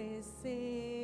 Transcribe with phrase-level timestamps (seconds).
[0.00, 0.99] Say.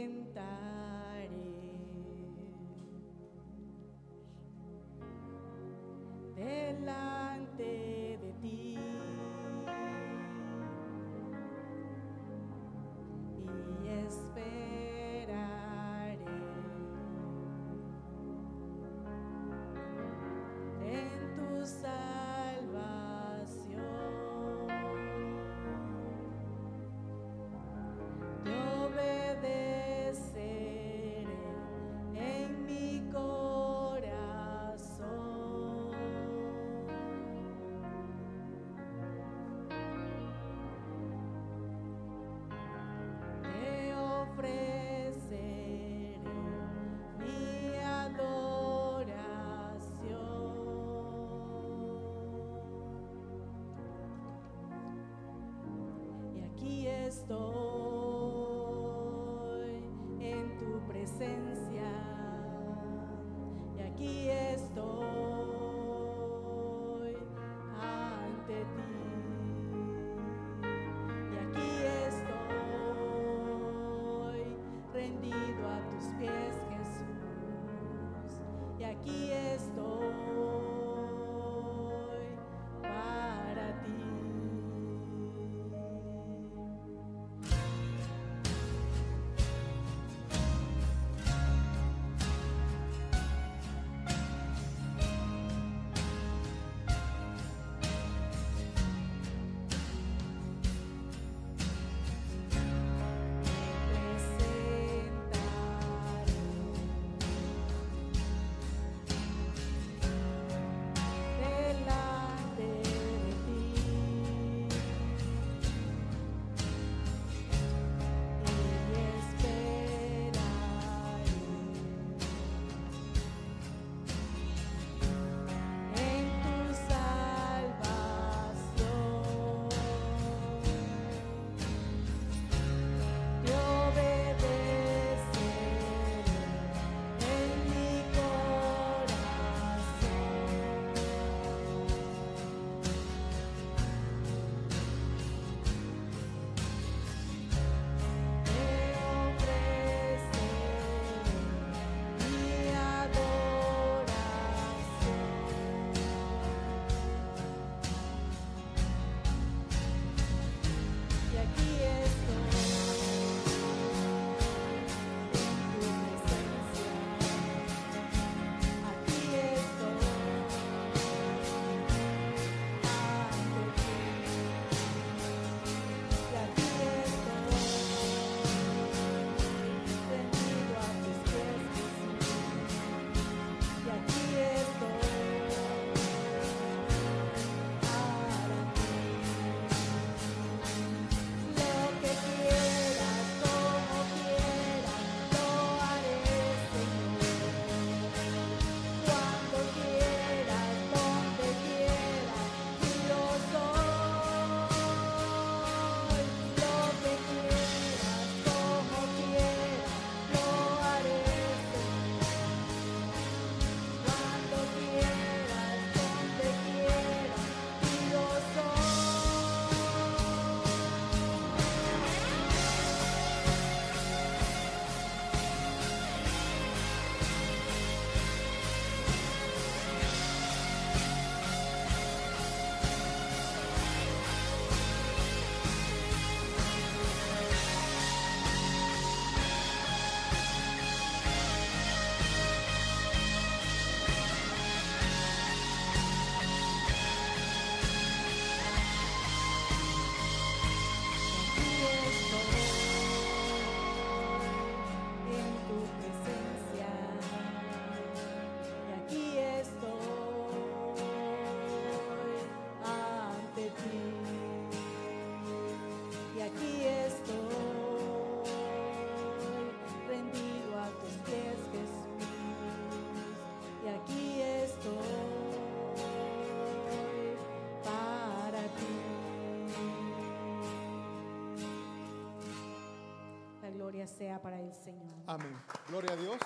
[284.07, 285.23] Sea para el Señor.
[285.27, 285.57] Amén.
[285.89, 286.39] Gloria a Dios.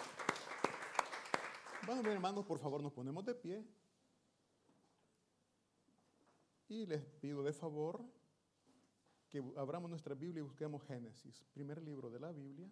[1.87, 3.65] Mis hermanos, por favor, nos ponemos de pie.
[6.69, 8.05] Y les pido de favor
[9.29, 12.71] que abramos nuestra Biblia y busquemos Génesis, primer libro de la Biblia,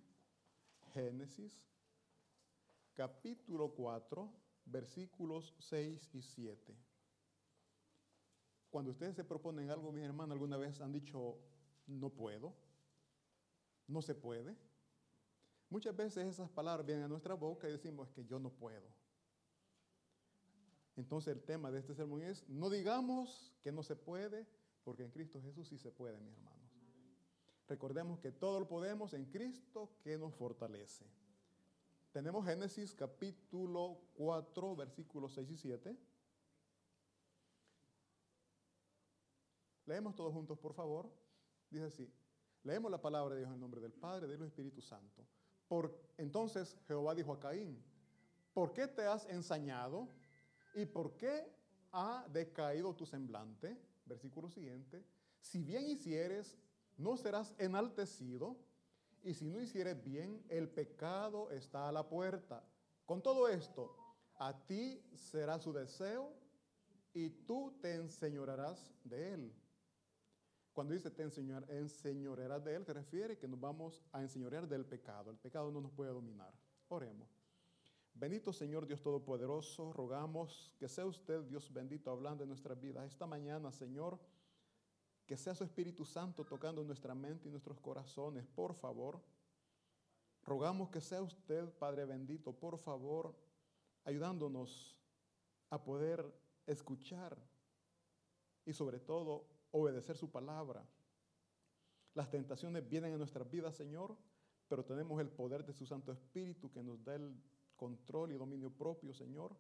[0.93, 1.67] Génesis,
[2.95, 4.33] capítulo 4,
[4.67, 6.77] versículos 6 y 7.
[8.71, 11.39] Cuando ustedes se proponen algo, mis hermanos, alguna vez han dicho,
[11.87, 12.55] no puedo,
[13.87, 14.57] no se puede.
[15.71, 18.89] Muchas veces esas palabras vienen a nuestra boca y decimos, que yo no puedo.
[20.97, 24.47] Entonces el tema de este sermón es, no digamos que no se puede,
[24.83, 26.59] porque en Cristo Jesús sí se puede, mis hermanos.
[27.69, 31.05] Recordemos que todo lo podemos en Cristo que nos fortalece.
[32.13, 35.97] Tenemos Génesis capítulo 4, versículos 6 y 7.
[39.85, 41.11] Leemos todos juntos, por favor.
[41.71, 42.13] Dice así.
[42.65, 45.25] Leemos la palabra de Dios en nombre del Padre, del Espíritu Santo.
[46.17, 47.83] Entonces Jehová dijo a Caín,
[48.53, 50.09] ¿por qué te has ensañado?
[50.75, 51.51] ¿Y por qué
[51.93, 53.77] ha decaído tu semblante?
[54.07, 55.05] Versículo siguiente.
[55.41, 56.57] Si bien hicieres,
[56.97, 58.57] no serás enaltecido.
[59.23, 62.65] Y si no hicieres bien, el pecado está a la puerta.
[63.05, 63.97] Con todo esto,
[64.39, 66.33] a ti será su deseo
[67.13, 69.53] y tú te enseñorarás de él.
[70.79, 74.87] Cuando dice te enseñar, enseñorearás de él, se refiere que nos vamos a enseñorear del
[74.87, 75.29] pecado.
[75.29, 76.55] El pecado no nos puede dominar.
[76.87, 77.29] Oremos.
[78.15, 83.11] Bendito Señor Dios Todopoderoso, rogamos que sea usted, Dios bendito, hablando en nuestras vidas.
[83.11, 84.21] Esta mañana, Señor,
[85.27, 89.21] que sea su Espíritu Santo tocando nuestra mente y nuestros corazones, por favor.
[90.45, 93.35] Rogamos que sea usted, Padre bendito, por favor,
[94.05, 94.97] ayudándonos
[95.71, 96.25] a poder
[96.69, 97.37] escuchar
[98.65, 100.85] y sobre todo obedecer su palabra.
[102.15, 104.17] Las tentaciones vienen a nuestras vidas, Señor,
[104.69, 107.35] pero tenemos el poder de su Santo Espíritu que nos da el
[107.77, 109.57] control y dominio propio, Señor.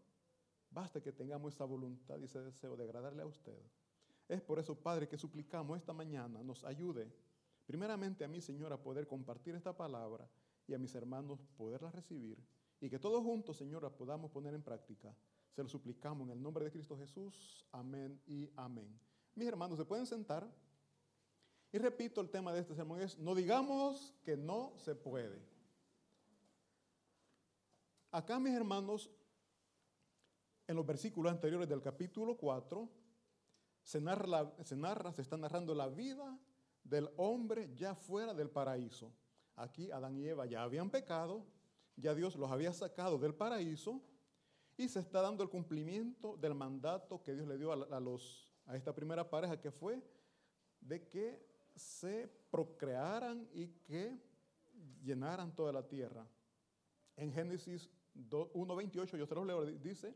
[0.71, 3.59] Basta que tengamos esa voluntad y ese deseo de agradarle a usted.
[4.29, 7.11] Es por eso, Padre, que suplicamos esta mañana nos ayude,
[7.67, 10.29] primeramente a mí, Señor, a poder compartir esta palabra
[10.67, 12.39] y a mis hermanos poderla recibir
[12.81, 15.15] y que todos juntos, Señor, la podamos poner en práctica.
[15.51, 17.67] Se lo suplicamos en el nombre de Cristo Jesús.
[17.73, 19.08] Amén y amén.
[19.38, 20.44] Mis hermanos, se pueden sentar.
[21.70, 25.40] Y repito, el tema de este sermón es, no digamos que no se puede.
[28.11, 29.08] Acá, mis hermanos,
[30.67, 32.88] en los versículos anteriores del capítulo 4,
[33.85, 34.52] se narra,
[35.12, 36.37] se está narrando la vida
[36.82, 39.12] del hombre ya fuera del paraíso.
[39.55, 41.46] Aquí Adán y Eva ya habían pecado,
[41.94, 44.02] ya Dios los había sacado del paraíso
[44.76, 48.76] y se está dando el cumplimiento del mandato que Dios le dio a, los, a
[48.76, 50.00] esta primera pareja que fue
[50.81, 51.43] de que
[51.75, 54.17] se procrearan y que
[55.03, 56.26] llenaran toda la tierra.
[57.17, 60.15] En Génesis 1.28, yo se los leo, dice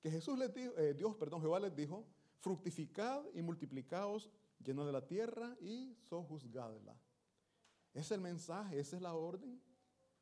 [0.00, 2.04] que Jesús les dijo, eh, Dios, perdón, Jehová les dijo,
[2.40, 6.96] fructificad y multiplicaos, llenad de la tierra y sojuzgadla.
[7.94, 9.60] Es el mensaje, esa es la orden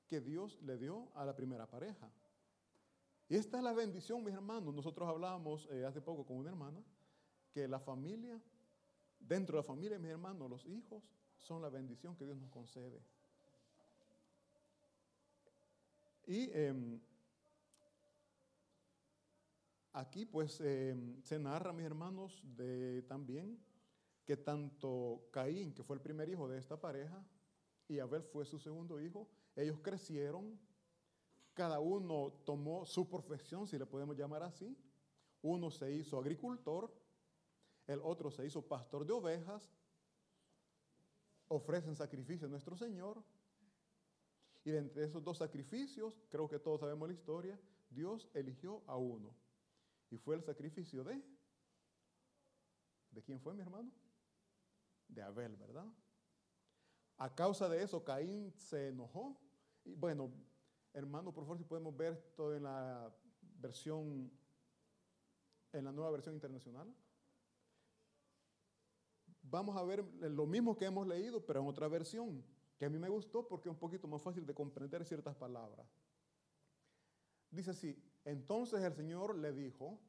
[0.06, 2.10] que Dios le dio a la primera pareja.
[3.26, 4.74] Y esta es la bendición, mis hermanos.
[4.74, 6.84] Nosotros hablábamos eh, hace poco con una hermana
[7.54, 8.42] que la familia,
[9.20, 11.04] dentro de la familia, mis hermanos, los hijos
[11.38, 13.00] son la bendición que Dios nos concede.
[16.26, 17.00] Y em,
[19.92, 23.62] aquí pues em, se narra, mis hermanos, de también
[24.24, 27.24] que tanto Caín, que fue el primer hijo de esta pareja,
[27.86, 30.58] y Abel fue su segundo hijo, ellos crecieron,
[31.52, 34.76] cada uno tomó su profesión, si le podemos llamar así.
[35.42, 36.90] Uno se hizo agricultor,
[37.86, 39.70] el otro se hizo pastor de ovejas,
[41.48, 43.22] ofrecen sacrificio a nuestro Señor,
[44.64, 47.60] y de entre esos dos sacrificios, creo que todos sabemos la historia,
[47.90, 49.34] Dios eligió a uno.
[50.10, 51.22] Y fue el sacrificio de...
[53.10, 53.92] ¿De quién fue mi hermano?
[55.06, 55.86] De Abel, ¿verdad?
[57.18, 59.38] A causa de eso, Caín se enojó.
[59.84, 60.32] Y bueno,
[60.94, 63.14] hermano, por favor, si podemos ver esto en la
[63.60, 64.32] versión,
[65.72, 66.92] en la nueva versión internacional.
[69.50, 72.42] Vamos a ver lo mismo que hemos leído, pero en otra versión
[72.78, 75.86] que a mí me gustó porque es un poquito más fácil de comprender ciertas palabras.
[77.50, 80.00] Dice así, entonces el Señor le dijo,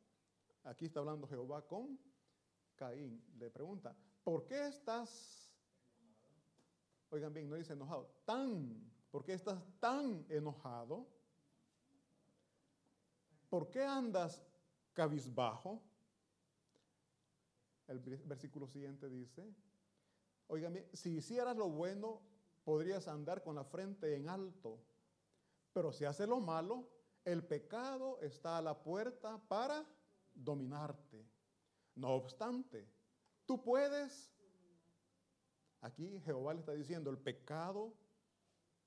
[0.63, 1.99] aquí está hablando Jehová con
[2.75, 5.53] Caín, le pregunta, ¿por qué estás,
[7.09, 11.07] oigan bien, no dice enojado, tan, ¿por qué estás tan enojado?
[13.49, 14.43] ¿Por qué andas
[14.93, 15.83] cabizbajo?
[17.87, 19.53] El versículo siguiente dice,
[20.47, 22.21] oigan si hicieras lo bueno,
[22.63, 24.79] podrías andar con la frente en alto.
[25.73, 26.89] Pero si haces lo malo,
[27.25, 29.85] el pecado está a la puerta para
[30.33, 31.25] dominarte.
[31.95, 32.87] No obstante,
[33.45, 34.35] tú puedes,
[35.85, 37.93] Aquí Jehová le está diciendo, el pecado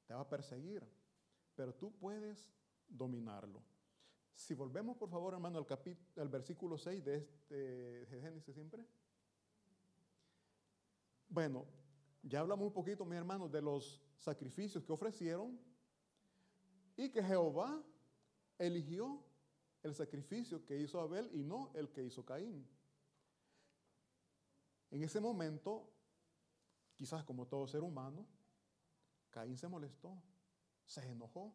[0.07, 0.85] te va a perseguir,
[1.55, 2.51] pero tú puedes
[2.89, 3.63] dominarlo.
[4.39, 5.67] Si volvemos, por favor, hermano, al,
[6.17, 7.57] al versículo 6 de, este,
[8.07, 8.87] de Génesis siempre.
[11.29, 11.67] Bueno,
[12.23, 15.59] ya hablamos un poquito, mis hermanos, de los sacrificios que ofrecieron
[16.97, 17.83] y que Jehová
[18.59, 19.25] eligió
[19.83, 22.65] el sacrificio que hizo Abel y no el que hizo Caín.
[24.93, 25.93] En ese momento,
[26.95, 28.25] quizás como todo ser humano,
[29.31, 30.17] Caín se molestó,
[30.87, 31.53] se enojó.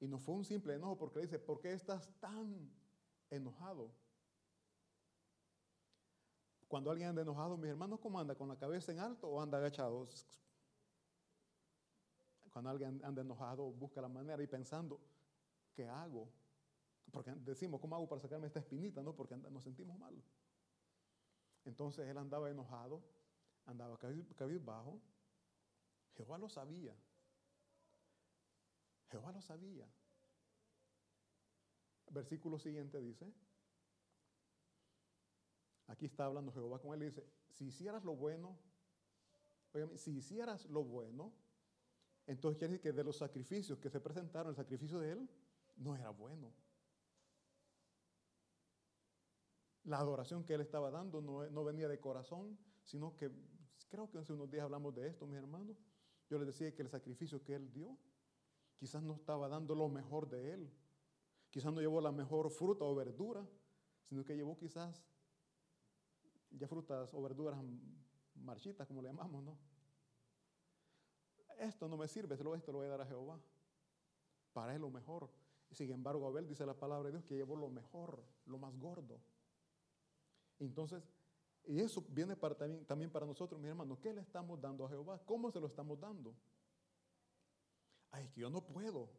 [0.00, 2.70] Y no fue un simple enojo porque le dice, ¿por qué estás tan
[3.30, 3.90] enojado?
[6.68, 8.34] Cuando alguien anda enojado, mis hermanos, ¿cómo anda?
[8.34, 10.08] ¿Con la cabeza en alto o anda agachado?
[12.50, 15.00] Cuando alguien anda enojado, busca la manera y pensando,
[15.74, 16.28] ¿qué hago?
[17.10, 19.02] Porque decimos, ¿cómo hago para sacarme esta espinita?
[19.02, 20.20] No, porque nos sentimos mal.
[21.64, 23.02] Entonces él andaba enojado,
[23.66, 23.98] andaba
[24.36, 25.00] cabizbajo.
[26.16, 26.94] Jehová lo sabía.
[29.14, 29.88] Jehová lo sabía.
[32.10, 33.32] versículo siguiente dice,
[35.86, 38.58] aquí está hablando Jehová con él y dice, si hicieras lo bueno,
[39.94, 41.32] si hicieras lo bueno,
[42.26, 45.30] entonces quiere decir que de los sacrificios que se presentaron, el sacrificio de él
[45.76, 46.52] no era bueno.
[49.84, 53.30] La adoración que él estaba dando no, no venía de corazón, sino que
[53.88, 55.76] creo que hace unos días hablamos de esto, mis hermanos.
[56.28, 57.96] Yo les decía que el sacrificio que él dio
[58.76, 60.70] quizás no estaba dando lo mejor de él.
[61.50, 63.46] Quizás no llevó la mejor fruta o verdura,
[64.02, 65.04] sino que llevó quizás
[66.50, 67.58] ya frutas o verduras
[68.34, 69.58] marchitas, como le llamamos, ¿no?
[71.58, 73.40] Esto no me sirve, esto lo voy a dar a Jehová.
[74.52, 75.30] Para él lo mejor.
[75.70, 79.20] Sin embargo, Abel dice la palabra de Dios que llevó lo mejor, lo más gordo.
[80.58, 81.02] Entonces,
[81.66, 83.98] y eso viene para, también, también para nosotros, mis hermanos.
[83.98, 85.20] ¿Qué le estamos dando a Jehová?
[85.24, 86.34] ¿Cómo se lo estamos dando?
[88.14, 89.10] Ay, que yo no puedo.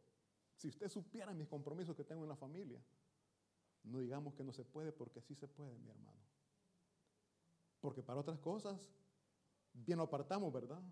[0.54, 2.82] Si usted supiera mis compromisos que tengo en la familia,
[3.82, 6.18] no digamos que no se puede porque sí se puede, mi hermano.
[7.78, 8.90] Porque para otras cosas,
[9.74, 10.82] bien lo apartamos, ¿verdad?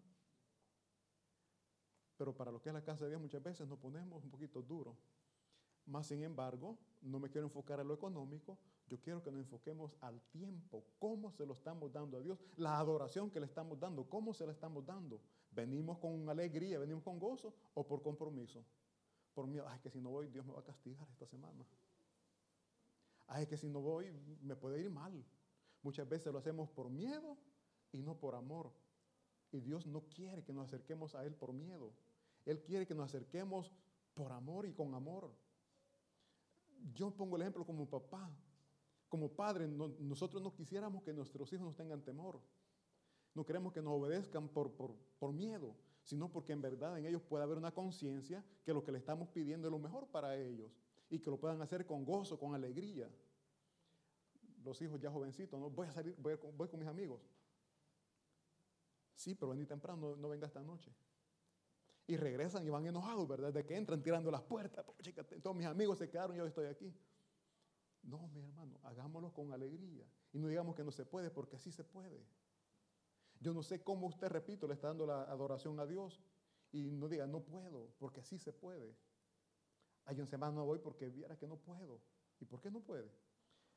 [2.19, 4.61] Pero para lo que es la casa de Dios muchas veces nos ponemos un poquito
[4.61, 4.99] duro.
[5.87, 9.97] Más sin embargo, no me quiero enfocar en lo económico, yo quiero que nos enfoquemos
[10.01, 14.09] al tiempo, cómo se lo estamos dando a Dios, la adoración que le estamos dando,
[14.09, 15.21] cómo se la estamos dando.
[15.51, 18.65] ¿Venimos con alegría, venimos con gozo o por compromiso?
[19.35, 21.65] Por miedo, ay, que si no voy, Dios me va a castigar esta semana.
[23.27, 24.11] Ay, que si no voy,
[24.43, 25.25] me puede ir mal.
[25.83, 27.37] Muchas veces lo hacemos por miedo
[27.93, 28.73] y no por amor.
[29.51, 31.93] Y Dios no quiere que nos acerquemos a Él por miedo.
[32.45, 33.73] Él quiere que nos acerquemos
[34.15, 35.31] por amor y con amor.
[36.93, 38.31] Yo pongo el ejemplo como papá.
[39.09, 42.41] Como padre, nosotros no quisiéramos que nuestros hijos nos tengan temor.
[43.35, 47.45] No queremos que nos obedezcan por, por, miedo, sino porque en verdad en ellos puede
[47.45, 50.71] haber una conciencia que lo que le estamos pidiendo es lo mejor para ellos
[51.11, 53.09] y que lo puedan hacer con gozo, con alegría.
[54.65, 55.71] Los hijos ya jovencitos, ¿no?
[55.71, 57.21] voy a salir, voy, con mis amigos.
[59.15, 60.93] Sí, pero vení temprano, no, no venga esta noche.
[62.07, 63.53] Y regresan y van enojados, ¿verdad?
[63.53, 64.85] De que entran tirando las puertas.
[65.43, 66.95] Todos mis amigos se quedaron, yo estoy aquí.
[68.03, 70.05] No, mi hermano, hagámoslo con alegría.
[70.33, 72.27] Y no digamos que no se puede, porque así se puede.
[73.41, 76.21] Yo no sé cómo usted, repito, le está dando la adoración a Dios
[76.73, 78.97] y no diga, no puedo, porque así se puede.
[80.07, 82.01] Hay un semana no voy porque viera que no puedo.
[82.41, 83.11] ¿Y por qué no puede?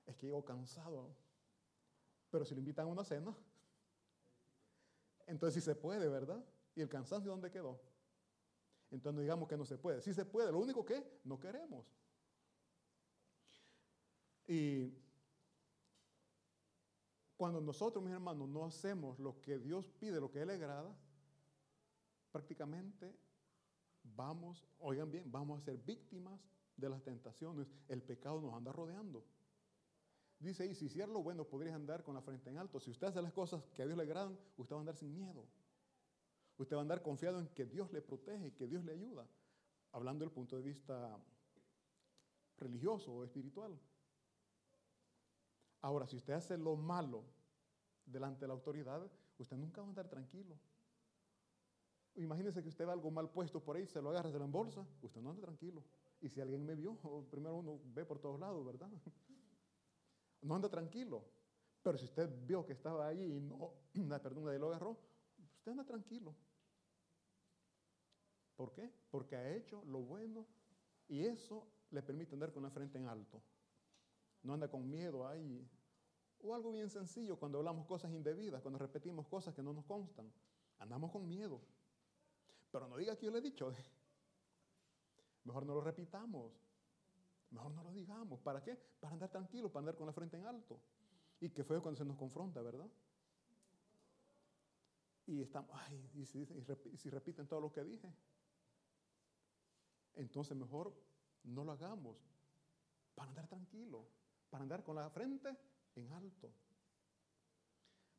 [0.05, 1.15] Es que llego cansado.
[2.29, 3.35] Pero si le invitan a una cena,
[5.27, 6.43] entonces sí se puede, ¿verdad?
[6.75, 7.79] ¿Y el cansancio dónde quedó?
[8.91, 10.01] Entonces digamos que no se puede.
[10.01, 11.85] Sí se puede, lo único que no queremos.
[14.47, 14.93] Y
[17.35, 20.95] cuando nosotros, mis hermanos, no hacemos lo que Dios pide, lo que Él le agrada,
[22.31, 23.13] prácticamente
[24.03, 26.39] vamos, oigan bien, vamos a ser víctimas
[26.75, 27.67] de las tentaciones.
[27.87, 29.25] El pecado nos anda rodeando.
[30.39, 32.79] Dice y si hiciera lo bueno, podrías andar con la frente en alto.
[32.79, 35.13] Si usted hace las cosas que a Dios le agradan, usted va a andar sin
[35.13, 35.45] miedo.
[36.57, 39.27] Usted va a andar confiado en que Dios le protege, que Dios le ayuda.
[39.91, 41.17] Hablando del punto de vista
[42.57, 43.79] religioso o espiritual.
[45.81, 47.23] Ahora, si usted hace lo malo
[48.05, 50.57] delante de la autoridad, usted nunca va a andar tranquilo.
[52.15, 54.85] Imagínese que usted ve algo mal puesto por ahí, se lo agarra, se lo embolsa,
[55.03, 55.83] usted no anda tranquilo.
[56.19, 56.97] Y si alguien me vio,
[57.29, 58.89] primero uno ve por todos lados, ¿verdad?
[60.41, 61.23] No anda tranquilo.
[61.83, 63.73] Pero si usted vio que estaba ahí y no,
[64.21, 64.97] perdón, nadie lo agarró,
[65.57, 66.35] usted anda tranquilo.
[68.57, 68.91] ¿Por qué?
[69.11, 70.45] Porque ha hecho lo bueno
[71.07, 73.41] y eso le permite andar con la frente en alto.
[74.41, 75.69] No anda con miedo ahí.
[76.41, 80.31] O algo bien sencillo cuando hablamos cosas indebidas, cuando repetimos cosas que no nos constan.
[80.79, 81.61] Andamos con miedo.
[82.71, 83.71] Pero no diga que yo le he dicho.
[85.45, 86.51] Mejor no lo repitamos.
[87.51, 88.39] Mejor no lo digamos.
[88.39, 88.75] ¿Para qué?
[88.99, 90.79] Para andar tranquilos, para andar con la frente en alto.
[91.39, 92.89] Y que fue cuando se nos confronta, ¿verdad?
[95.27, 98.11] Y estamos, ay, y si repiten todo lo que dije.
[100.17, 100.93] Entonces mejor
[101.43, 102.17] no lo hagamos.
[103.15, 104.07] Para andar tranquilo,
[104.49, 105.55] para andar con la frente
[105.95, 106.51] en alto.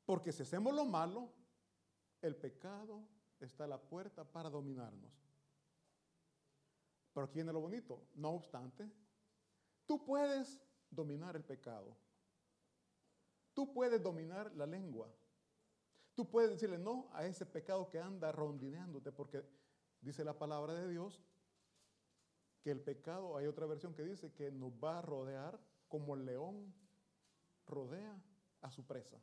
[0.04, 1.30] Porque si hacemos lo malo,
[2.22, 3.06] el pecado
[3.38, 5.12] está a la puerta para dominarnos.
[7.12, 8.08] Pero aquí viene lo bonito.
[8.14, 8.90] No obstante,
[9.86, 11.96] tú puedes dominar el pecado.
[13.52, 15.12] Tú puedes dominar la lengua.
[16.14, 19.44] Tú puedes decirle no a ese pecado que anda rondineándote, porque
[20.00, 21.20] dice la palabra de Dios
[22.60, 26.24] que el pecado, hay otra versión que dice que nos va a rodear como el
[26.24, 26.74] león
[27.66, 28.20] rodea
[28.60, 29.20] a su presa.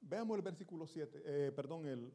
[0.00, 2.12] Veamos el versículo 7, eh, perdón, el...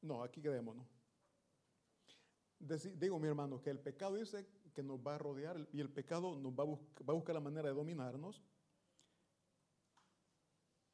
[0.00, 0.86] No, aquí quedémonos.
[2.58, 6.34] digo, mi hermano, que el pecado dice que nos va a rodear y el pecado
[6.36, 8.42] nos va a, va a buscar la manera de dominarnos.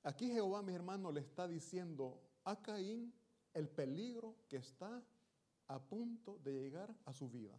[0.04, 3.12] Aquí Jehová, mi hermano, le está diciendo a Caín
[3.54, 5.02] el peligro que está
[5.66, 7.58] a punto de llegar a su vida.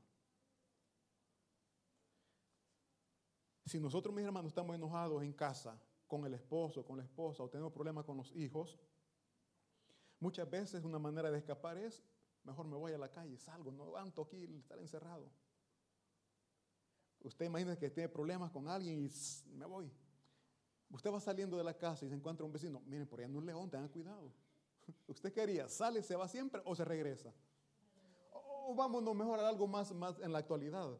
[3.66, 7.50] Si nosotros, mis hermanos, estamos enojados en casa con el esposo, con la esposa, o
[7.50, 8.78] tenemos problemas con los hijos,
[10.20, 12.04] muchas veces una manera de escapar es,
[12.44, 15.32] mejor me voy a la calle, salgo, no aguanto aquí estar encerrado.
[17.22, 19.10] Usted imagina que tiene problemas con alguien y
[19.56, 19.92] me voy.
[20.90, 23.38] Usted va saliendo de la casa y se encuentra un vecino, miren, por ahí anda
[23.38, 24.32] un león, tengan cuidado.
[25.08, 25.68] ¿Usted qué haría?
[25.68, 27.34] ¿Sale, se va siempre o se regresa?
[28.32, 30.98] O vámonos mejor a algo más, más en la actualidad.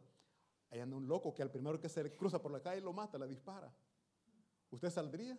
[0.70, 3.18] Ahí anda un loco que al primero que se cruza por la calle lo mata,
[3.18, 3.72] la dispara.
[4.72, 5.38] ¿Usted saldría?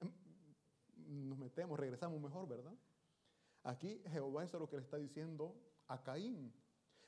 [0.00, 2.74] Em, nos metemos, regresamos mejor, ¿verdad?
[3.62, 5.56] Aquí Jehová eso es lo que le está diciendo
[5.88, 6.52] a Caín.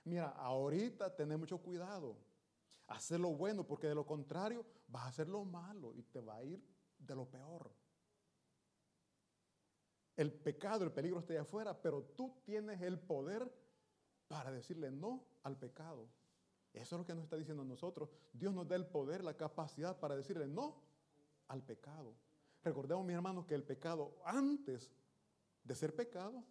[0.05, 2.17] Mira, ahorita ten mucho cuidado.
[2.89, 6.37] Hacer lo bueno, porque de lo contrario vas a hacer lo malo y te va
[6.37, 6.63] a ir
[6.99, 7.73] de lo peor.
[10.17, 13.53] El pecado, el peligro está allá afuera, pero tú tienes el poder
[14.29, 16.09] para decirle no al pecado.
[16.73, 18.11] Eso es lo que nos está diciendo a nosotros.
[18.33, 20.83] Dios nos da el poder, la capacidad para decirle no
[21.49, 22.15] al pecado.
[22.63, 24.91] Recordemos, mis hermanos, que el pecado antes
[25.63, 26.45] de ser pecado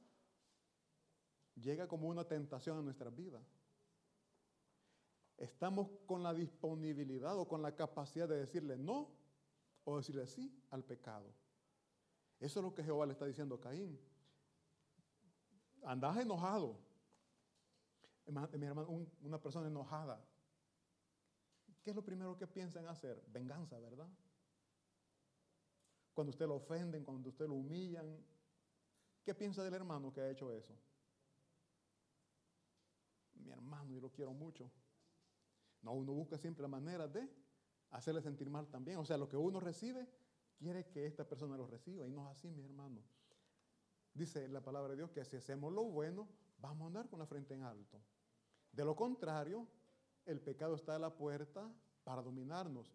[1.55, 3.41] llega como una tentación a nuestra vida.
[5.37, 9.09] Estamos con la disponibilidad o con la capacidad de decirle no
[9.83, 11.33] o decirle sí al pecado.
[12.39, 13.99] Eso es lo que Jehová le está diciendo a Caín.
[15.83, 16.79] Andás enojado,
[18.27, 20.23] mi hermano, una persona enojada,
[21.83, 23.23] ¿qué es lo primero que piensa en hacer?
[23.27, 24.09] Venganza, ¿verdad?
[26.13, 28.25] Cuando usted lo ofenden, cuando usted lo humillan,
[29.23, 30.73] ¿qué piensa del hermano que ha hecho eso?
[33.35, 34.71] Mi hermano, yo lo quiero mucho.
[35.85, 37.29] No, uno busca siempre la manera de
[37.91, 38.97] hacerle sentir mal también.
[38.97, 40.09] O sea, lo que uno recibe,
[40.57, 42.07] quiere que esta persona lo reciba.
[42.07, 43.03] Y no es así, mi hermano.
[44.11, 47.27] Dice la palabra de Dios que si hacemos lo bueno, vamos a andar con la
[47.27, 48.01] frente en alto.
[48.71, 49.67] De lo contrario,
[50.25, 51.71] el pecado está a la puerta
[52.03, 52.91] para dominarnos,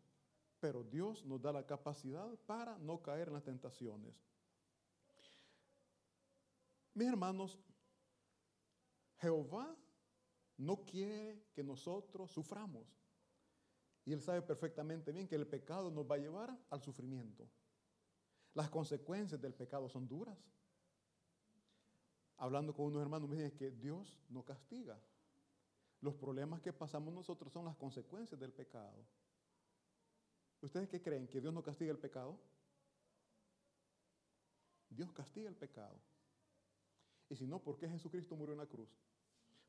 [0.59, 4.21] pero Dios nos da la capacidad para no caer en las tentaciones.
[6.93, 7.57] Mis hermanos,
[9.19, 9.77] Jehová
[10.61, 12.87] no quiere que nosotros suframos.
[14.05, 17.49] Y Él sabe perfectamente bien que el pecado nos va a llevar al sufrimiento.
[18.53, 20.37] Las consecuencias del pecado son duras.
[22.37, 25.01] Hablando con unos hermanos me dicen que Dios no castiga,
[26.03, 29.07] los problemas que pasamos nosotros son las consecuencias del pecado.
[30.61, 31.27] ¿Ustedes qué creen?
[31.27, 32.39] ¿Que Dios no castiga el pecado?
[34.91, 35.99] Dios castiga el pecado.
[37.31, 38.91] Y si no, ¿por qué Jesucristo murió en la cruz?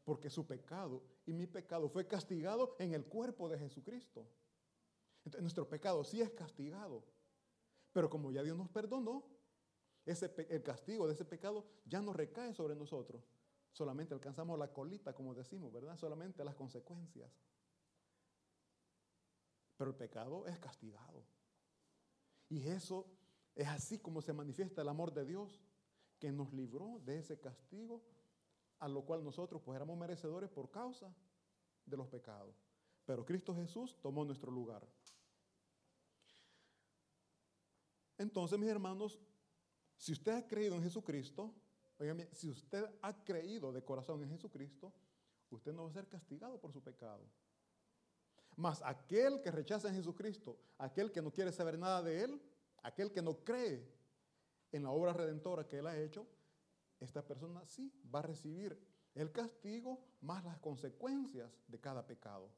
[0.04, 4.28] Porque su pecado y mi pecado fue castigado en el cuerpo de Jesucristo.
[5.24, 7.04] Entonces, nuestro pecado sí es castigado.
[7.94, 9.24] Pero como ya Dios nos perdonó,
[10.06, 13.24] ese, el castigo de ese pecado ya no recae sobre nosotros
[13.72, 15.98] solamente alcanzamos la colita, como decimos, ¿verdad?
[15.98, 17.32] Solamente las consecuencias.
[19.78, 21.24] Pero el pecado es castigado.
[22.50, 23.08] Y eso
[23.56, 25.62] es así como se manifiesta el amor de Dios,
[26.20, 28.04] que nos libró de ese castigo
[28.82, 31.13] a lo cual nosotros pues éramos merecedores por causa
[31.86, 32.56] de los pecados.
[33.06, 34.86] Pero Cristo Jesús tomó nuestro lugar.
[38.17, 39.20] Entonces, mis hermanos,
[39.98, 41.54] si usted ha creído en Jesucristo,
[42.32, 44.91] si usted ha creído de corazón en Jesucristo,
[45.52, 47.24] usted no va a ser castigado por su pecado.
[48.56, 52.41] Mas aquel que rechaza a Jesucristo, aquel que no quiere saber nada de Él,
[52.82, 53.88] aquel que no cree
[54.72, 56.26] en la obra redentora que Él ha hecho,
[57.02, 58.80] esta persona sí va a recibir
[59.16, 62.50] el castigo más las consecuencias de cada pecado.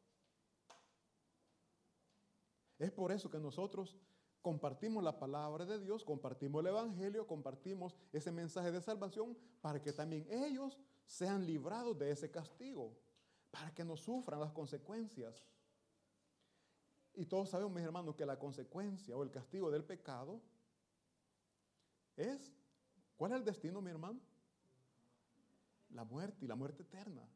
[2.78, 3.98] Es por eso que nosotros
[4.42, 9.94] compartimos la palabra de Dios, compartimos el Evangelio, compartimos ese mensaje de salvación para que
[9.94, 12.94] también ellos sean librados de ese castigo,
[13.50, 15.46] para que no sufran las consecuencias.
[17.14, 20.42] Y todos sabemos, mis hermanos, que la consecuencia o el castigo del pecado
[22.18, 22.52] es,
[23.16, 24.20] ¿cuál es el destino, mi hermano?
[25.94, 27.28] La muerte y la muerte eterna.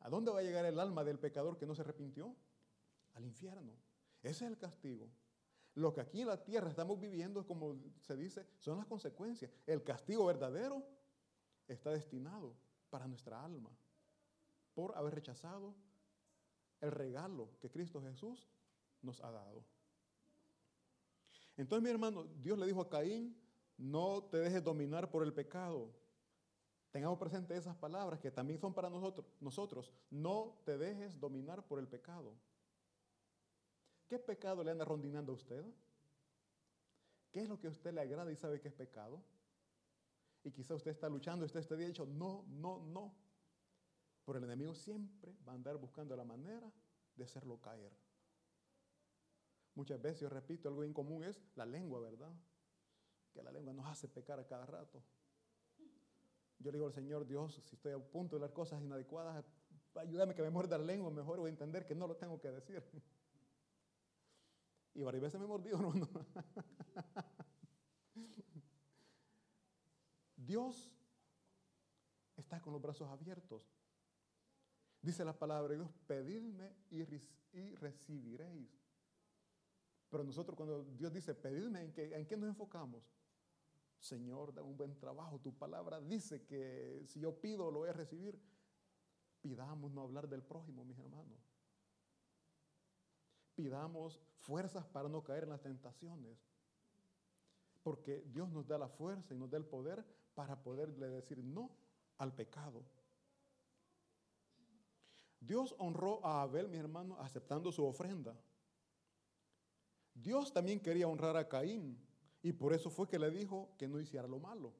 [0.00, 2.34] ¿A dónde va a llegar el alma del pecador que no se arrepintió?
[3.14, 3.72] Al infierno.
[4.22, 5.08] Ese es el castigo.
[5.74, 9.50] Lo que aquí en la tierra estamos viviendo, como se dice, son las consecuencias.
[9.66, 10.86] El castigo verdadero
[11.68, 12.54] está destinado
[12.90, 13.70] para nuestra alma
[14.74, 15.74] por haber rechazado
[16.80, 18.48] el regalo que Cristo Jesús
[19.02, 19.64] nos ha dado.
[21.56, 23.36] Entonces, mi hermano, Dios le dijo a Caín,
[23.78, 25.90] no te dejes dominar por el pecado.
[26.96, 29.26] Tengamos presente esas palabras que también son para nosotros.
[29.38, 32.32] Nosotros, no te dejes dominar por el pecado.
[34.08, 35.62] ¿Qué pecado le anda rondinando a usted?
[37.30, 39.22] ¿Qué es lo que a usted le agrada y sabe que es pecado?
[40.42, 43.14] Y quizá usted está luchando, usted este día dicho, no, no, no.
[44.24, 46.72] Pero el enemigo siempre va a andar buscando la manera
[47.14, 47.92] de hacerlo caer.
[49.74, 52.32] Muchas veces, yo repito, algo incomún es la lengua, ¿verdad?
[53.34, 55.02] Que la lengua nos hace pecar a cada rato.
[56.58, 59.44] Yo le digo al Señor, Dios, si estoy a punto de hablar cosas inadecuadas,
[59.94, 62.50] ayúdame que me muerda la lengua, mejor voy a entender que no lo tengo que
[62.50, 62.82] decir.
[64.94, 65.92] Y varias veces me mordió, no.
[70.36, 70.90] Dios
[72.36, 73.62] está con los brazos abiertos.
[75.02, 77.04] Dice la palabra de Dios, pedidme y,
[77.74, 78.70] recibiréis.
[80.08, 83.04] Pero nosotros cuando Dios dice, pedidme, ¿en qué, ¿en qué nos enfocamos?
[83.98, 85.40] Señor, da un buen trabajo.
[85.40, 88.40] Tu palabra dice que si yo pido, lo voy a recibir.
[89.40, 91.38] Pidamos no hablar del prójimo, mis hermanos.
[93.54, 96.38] Pidamos fuerzas para no caer en las tentaciones.
[97.82, 100.04] Porque Dios nos da la fuerza y nos da el poder
[100.34, 101.70] para poderle decir no
[102.18, 102.84] al pecado.
[105.40, 108.36] Dios honró a Abel, mi hermano, aceptando su ofrenda.
[110.12, 112.05] Dios también quería honrar a Caín
[112.46, 114.72] y por eso fue que le dijo que no hiciera lo malo.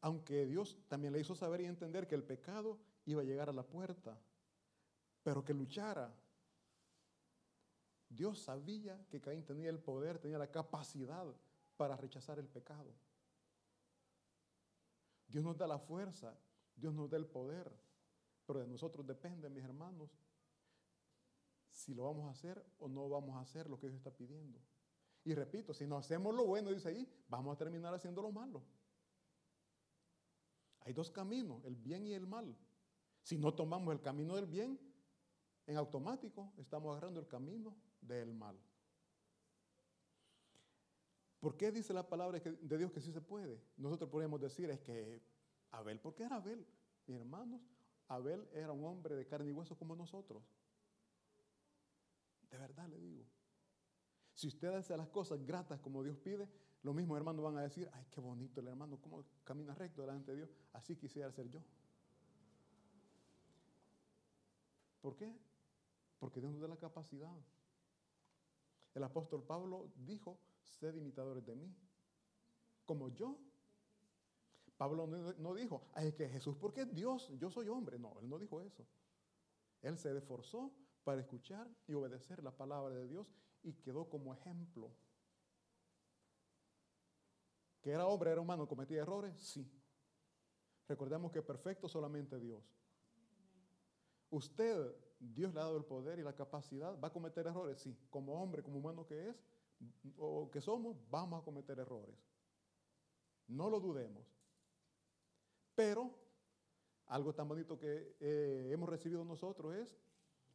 [0.00, 3.52] Aunque Dios también le hizo saber y entender que el pecado iba a llegar a
[3.52, 4.16] la puerta,
[5.24, 6.14] pero que luchara.
[8.08, 11.26] Dios sabía que Caín tenía el poder, tenía la capacidad
[11.76, 12.94] para rechazar el pecado.
[15.26, 16.32] Dios nos da la fuerza,
[16.76, 17.72] Dios nos da el poder,
[18.46, 20.16] pero de nosotros depende, mis hermanos,
[21.72, 24.60] si lo vamos a hacer o no vamos a hacer lo que Dios está pidiendo.
[25.26, 28.62] Y repito, si no hacemos lo bueno, dice ahí, vamos a terminar haciendo lo malo.
[30.82, 32.56] Hay dos caminos, el bien y el mal.
[33.24, 34.78] Si no tomamos el camino del bien,
[35.66, 38.56] en automático estamos agarrando el camino del mal.
[41.40, 43.60] ¿Por qué dice la palabra de Dios que sí se puede?
[43.76, 45.20] Nosotros podemos decir es que
[45.72, 46.64] Abel, ¿por qué era Abel?
[47.04, 47.60] Mis hermanos,
[48.06, 50.44] Abel era un hombre de carne y hueso como nosotros.
[52.48, 53.26] De verdad le digo.
[54.36, 56.46] Si usted hace las cosas gratas como Dios pide,
[56.82, 60.32] los mismos hermanos van a decir, ay, qué bonito el hermano, cómo camina recto delante
[60.32, 60.50] de Dios.
[60.74, 61.62] Así quisiera ser yo.
[65.00, 65.34] ¿Por qué?
[66.18, 67.34] Porque Dios nos da la capacidad.
[68.94, 71.74] El apóstol Pablo dijo, sed imitadores de mí,
[72.84, 73.38] como yo.
[74.76, 77.98] Pablo no dijo, ay, que Jesús, porque es Dios, yo soy hombre.
[77.98, 78.86] No, él no dijo eso.
[79.80, 83.34] Él se esforzó para escuchar y obedecer la palabra de Dios
[83.66, 84.92] y quedó como ejemplo.
[87.82, 89.36] ¿Que era hombre, era humano, cometía errores?
[89.38, 89.68] Sí.
[90.88, 92.62] Recordemos que perfecto solamente Dios.
[94.30, 97.98] Usted, Dios le ha dado el poder y la capacidad, va a cometer errores, sí.
[98.08, 99.44] Como hombre, como humano que es,
[100.16, 102.16] o que somos, vamos a cometer errores.
[103.48, 104.24] No lo dudemos.
[105.74, 106.14] Pero
[107.06, 109.98] algo tan bonito que eh, hemos recibido nosotros es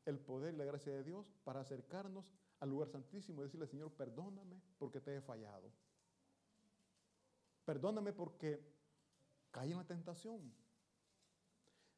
[0.06, 2.26] el poder y la gracia de Dios para acercarnos
[2.62, 5.72] al lugar santísimo y decirle, Señor, perdóname porque te he fallado.
[7.66, 8.64] Perdóname porque
[9.50, 10.54] caí en la tentación.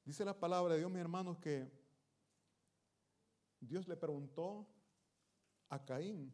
[0.05, 1.69] Dice la palabra de Dios, mis hermanos, que
[3.59, 4.65] Dios le preguntó
[5.67, 6.33] a Caín,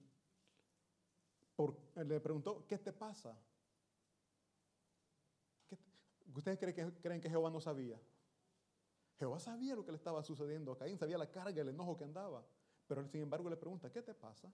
[1.96, 3.36] le preguntó, ¿qué te pasa?
[6.36, 8.00] ¿Ustedes creen que, creen que Jehová no sabía?
[9.18, 12.04] Jehová sabía lo que le estaba sucediendo a Caín, sabía la carga, el enojo que
[12.04, 12.46] andaba.
[12.90, 14.52] Pero sin embargo, le pregunta, ¿qué te pasa?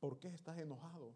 [0.00, 1.14] ¿Por qué estás enojado?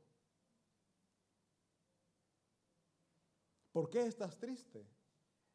[3.72, 4.86] ¿Por qué estás triste?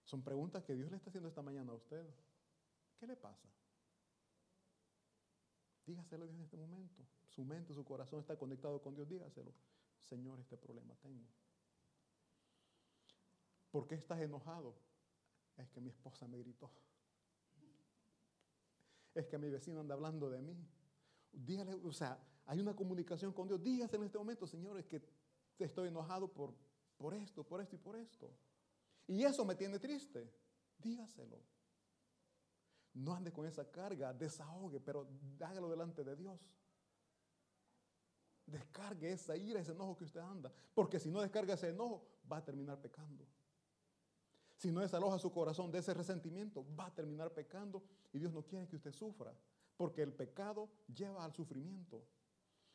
[0.06, 2.04] Son preguntas que Dios le está haciendo esta mañana a usted.
[3.00, 3.48] ¿Qué le pasa?
[5.86, 7.06] Dígaselo en este momento.
[7.30, 9.08] Su mente, su corazón está conectado con Dios.
[9.08, 9.54] Dígaselo.
[10.00, 11.28] Señor, este problema tengo.
[13.70, 14.76] ¿Por qué estás enojado?
[15.58, 16.72] Es que mi esposa me gritó.
[19.14, 20.58] Es que mi vecino anda hablando de mí.
[21.32, 23.62] Dígale, o sea, hay una comunicación con Dios.
[23.62, 25.02] Dígase en este momento, Señor, es que
[25.60, 26.54] estoy enojado por,
[26.98, 28.32] por esto, por esto y por esto.
[29.08, 30.32] Y eso me tiene triste.
[30.78, 31.40] Dígaselo.
[32.94, 35.08] No ande con esa carga, desahogue, pero
[35.40, 36.40] hágalo delante de Dios.
[38.46, 40.52] Descargue esa ira, ese enojo que usted anda.
[40.74, 43.26] Porque si no descarga ese enojo, va a terminar pecando.
[44.62, 47.82] Si no desaloja su corazón de ese resentimiento, va a terminar pecando.
[48.14, 49.34] Y Dios no quiere que usted sufra.
[49.76, 52.06] Porque el pecado lleva al sufrimiento.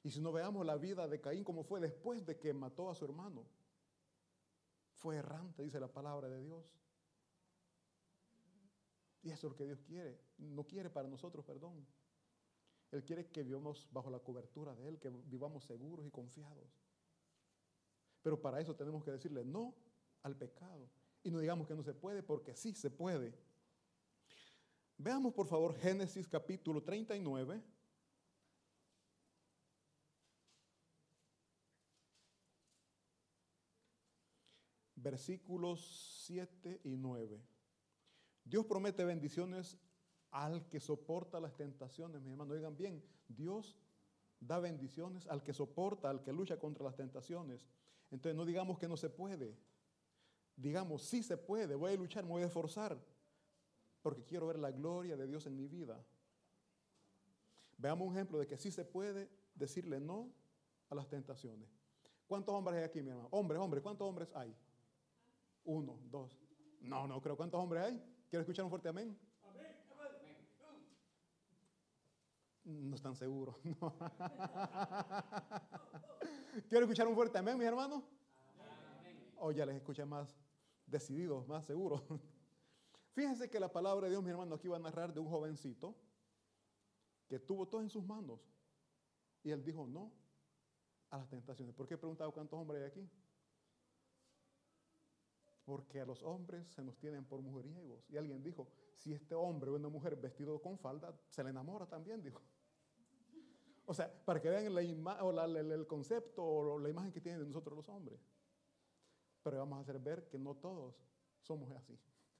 [0.03, 2.97] Y si no veamos la vida de Caín como fue después de que mató a
[2.97, 3.47] su hermano,
[4.95, 6.65] fue errante, dice la palabra de Dios.
[9.23, 10.19] Y eso es lo que Dios quiere.
[10.39, 11.87] No quiere para nosotros perdón.
[12.91, 16.67] Él quiere que vivamos bajo la cobertura de Él, que vivamos seguros y confiados.
[18.23, 19.73] Pero para eso tenemos que decirle no
[20.25, 20.89] al pecado.
[21.27, 23.35] Y no digamos que no se puede, porque sí se puede.
[24.97, 27.61] Veamos por favor Génesis capítulo 39.
[34.95, 37.43] Versículos 7 y 9.
[38.45, 39.77] Dios promete bendiciones
[40.31, 42.55] al que soporta las tentaciones, mis hermanos.
[42.55, 43.77] Oigan bien, Dios
[44.39, 47.67] da bendiciones al que soporta, al que lucha contra las tentaciones.
[48.13, 49.59] Entonces no digamos que no se puede.
[50.57, 52.99] Digamos, sí se puede, voy a luchar, me voy a esforzar,
[54.03, 56.03] porque quiero ver la gloria de Dios en mi vida.
[57.77, 60.33] Veamos un ejemplo de que sí se puede decirle no
[60.89, 61.69] a las tentaciones.
[62.27, 63.29] ¿Cuántos hombres hay aquí, mi hermano?
[63.33, 64.57] Hombres, hombres, ¿cuántos hombres hay?
[65.65, 66.33] Uno, dos.
[66.81, 67.37] No, no creo.
[67.37, 68.03] ¿Cuántos hombres hay?
[68.31, 69.17] ¿Quiero escuchar un fuerte amén?
[72.65, 73.55] No están seguros.
[76.69, 78.03] ¿Quiero escuchar un fuerte amén, mis hermanos?
[79.39, 80.35] O ya les escuché más
[80.87, 82.03] decididos, más seguros.
[83.13, 85.97] Fíjense que la palabra de Dios, mi hermano, aquí va a narrar de un jovencito
[87.27, 88.41] que tuvo todo en sus manos.
[89.43, 90.13] Y él dijo no
[91.11, 91.75] a las tentaciones.
[91.75, 93.11] ¿Por qué he preguntado cuántos hombres hay aquí?
[95.65, 98.09] Porque a los hombres se nos tienen por mujeriegos.
[98.11, 101.87] Y alguien dijo, si este hombre o una mujer vestido con falda, se le enamora
[101.87, 102.43] también, dijo.
[103.89, 107.47] O sea, para que vean la o el concepto o la imagen que tienen de
[107.47, 108.19] nosotros los hombres.
[109.47, 110.97] Pero vamos a hacer ver que no todos
[111.41, 111.97] somos así.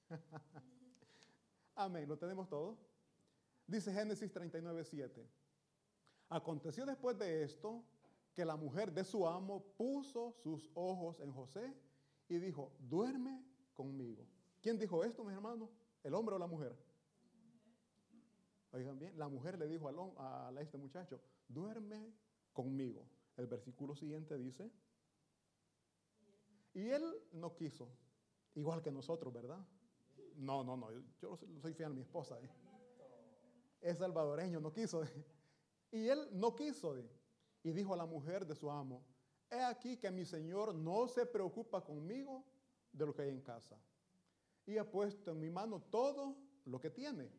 [1.75, 2.77] Amén, ¿lo tenemos todo?
[3.65, 5.25] Dice Génesis 39, 7.
[6.27, 7.81] Aconteció después de esto
[8.33, 11.73] que la mujer de su amo puso sus ojos en José
[12.27, 13.41] y dijo, duerme
[13.73, 14.27] conmigo.
[14.61, 15.69] ¿Quién dijo esto, mis hermanos?
[16.03, 16.75] ¿El hombre o la mujer?
[18.73, 22.11] Oigan bien, la mujer le dijo a, este muchacho, duerme
[22.51, 23.07] conmigo.
[23.37, 24.69] El versículo siguiente dice,
[26.77, 27.89] y él no quiso,
[28.53, 29.65] igual que nosotros, ¿verdad?
[30.35, 32.39] No, no, no, yo soy fiel a mi esposa.
[32.39, 32.47] ¿eh?
[33.81, 35.01] Es salvadoreño, no quiso.
[35.91, 36.95] Y él no quiso.
[37.63, 39.03] Y dijo a la mujer de su amo,
[39.49, 42.45] he aquí que mi Señor no se preocupa conmigo
[42.91, 43.75] de lo que hay en casa.
[44.67, 47.31] Y ha puesto en mi mano todo lo que tiene.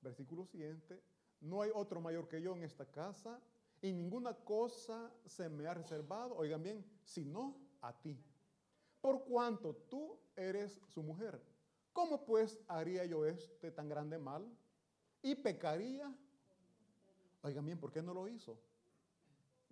[0.00, 1.02] Versículo siguiente,
[1.40, 3.40] no hay otro mayor que yo en esta casa
[3.82, 8.22] y ninguna cosa se me ha reservado, oigan bien, sino a ti.
[9.04, 11.38] Por cuanto tú eres su mujer.
[11.92, 14.50] ¿Cómo pues haría yo este tan grande mal?
[15.20, 16.10] Y pecaría.
[17.42, 18.58] Oigan bien, ¿por qué no lo hizo?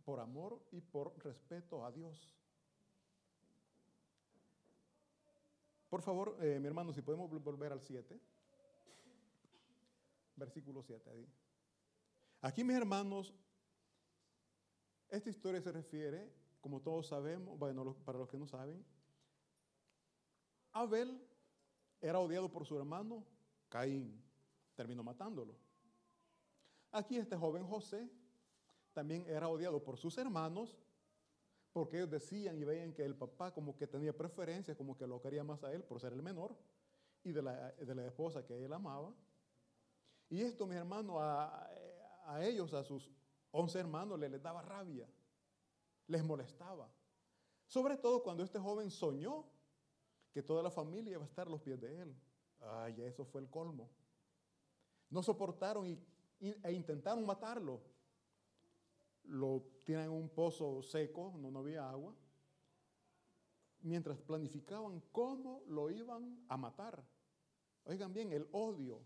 [0.04, 2.34] por amor y por respeto a Dios.
[5.88, 8.18] Por favor, eh, mi hermano, si podemos volver al 7,
[10.36, 11.10] versículo 7.
[12.40, 13.34] Aquí, mis hermanos,
[15.10, 18.84] esta historia se refiere, como todos sabemos, bueno, para los que no saben,
[20.72, 21.20] Abel
[22.00, 23.24] era odiado por su hermano
[23.68, 24.22] Caín,
[24.74, 25.54] terminó matándolo.
[26.90, 28.10] Aquí este joven José
[28.92, 30.76] también era odiado por sus hermanos,
[31.72, 35.20] porque ellos decían y veían que el papá como que tenía preferencia, como que lo
[35.20, 36.54] quería más a él por ser el menor,
[37.24, 39.14] y de la, de la esposa que él amaba.
[40.28, 41.70] Y esto, mis hermanos, a,
[42.26, 43.10] a ellos, a sus
[43.50, 45.08] once hermanos, les, les daba rabia,
[46.08, 46.90] les molestaba.
[47.66, 49.46] Sobre todo cuando este joven soñó
[50.32, 52.14] que toda la familia iba a estar a los pies de él.
[52.60, 53.90] Ay, eso fue el colmo.
[55.10, 55.98] No soportaron y,
[56.40, 57.80] e intentaron matarlo.
[59.24, 62.14] Lo tienen en un pozo seco, no, no había agua,
[63.80, 67.04] mientras planificaban cómo lo iban a matar.
[67.84, 69.00] Oigan bien, el odio,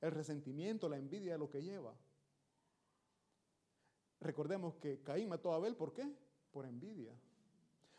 [0.00, 1.94] el resentimiento, la envidia de lo que lleva.
[4.20, 6.08] Recordemos que Caín mató a Abel, ¿por qué?
[6.52, 7.12] Por envidia.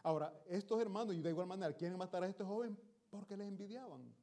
[0.03, 2.77] Ahora, estos hermanos, y de igual manera, quieren matar a este joven
[3.09, 4.13] porque les envidiaban.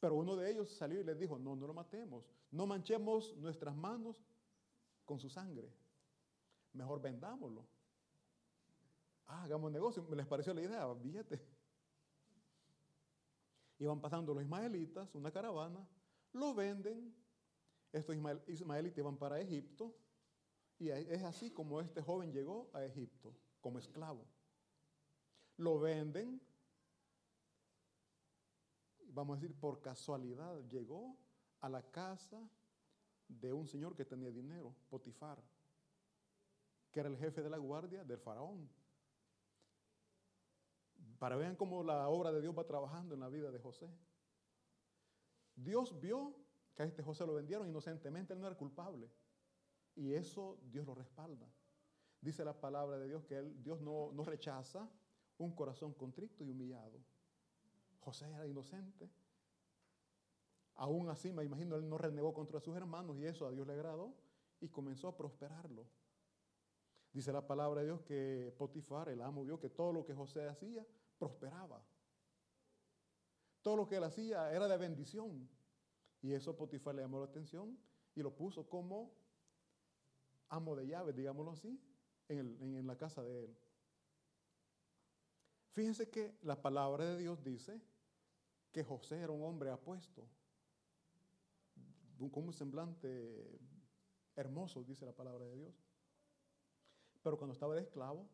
[0.00, 3.74] Pero uno de ellos salió y les dijo, no, no lo matemos, no manchemos nuestras
[3.76, 4.16] manos
[5.04, 5.72] con su sangre,
[6.72, 7.64] mejor vendámoslo.
[9.26, 11.40] Ah, hagamos negocio, me les pareció la idea, billete.
[13.78, 15.86] Iban pasando los ismaelitas, una caravana,
[16.32, 17.14] lo venden,
[17.92, 18.16] estos
[18.48, 19.94] ismaelitas iban para Egipto,
[20.78, 24.26] y es así como este joven llegó a Egipto, como esclavo.
[25.56, 26.40] Lo venden,
[29.08, 31.16] vamos a decir, por casualidad llegó
[31.60, 32.40] a la casa
[33.28, 35.42] de un señor que tenía dinero, Potifar,
[36.90, 38.68] que era el jefe de la guardia del faraón.
[41.18, 43.88] Para vean cómo la obra de Dios va trabajando en la vida de José.
[45.54, 46.34] Dios vio
[46.74, 49.08] que a este José lo vendieron inocentemente, él no era culpable.
[49.94, 51.46] Y eso Dios lo respalda.
[52.20, 54.90] Dice la palabra de Dios que él, Dios no, no rechaza
[55.38, 56.98] un corazón contrito y humillado.
[58.00, 59.10] José era inocente.
[60.76, 63.74] Aún así, me imagino, él no renegó contra sus hermanos y eso a Dios le
[63.74, 64.14] agradó
[64.60, 65.86] y comenzó a prosperarlo.
[67.12, 70.48] Dice la palabra de Dios que Potifar, el amo, vio que todo lo que José
[70.48, 70.84] hacía
[71.18, 71.80] prosperaba.
[73.62, 75.48] Todo lo que él hacía era de bendición.
[76.20, 77.78] Y eso Potifar le llamó la atención
[78.16, 79.12] y lo puso como
[80.48, 81.80] amo de llaves, digámoslo así,
[82.28, 83.56] en, en la casa de él.
[85.74, 87.80] Fíjense que la palabra de Dios dice
[88.70, 90.24] que José era un hombre apuesto,
[92.30, 93.58] con un semblante
[94.36, 95.74] hermoso, dice la palabra de Dios.
[97.24, 98.28] Pero cuando estaba de esclavo,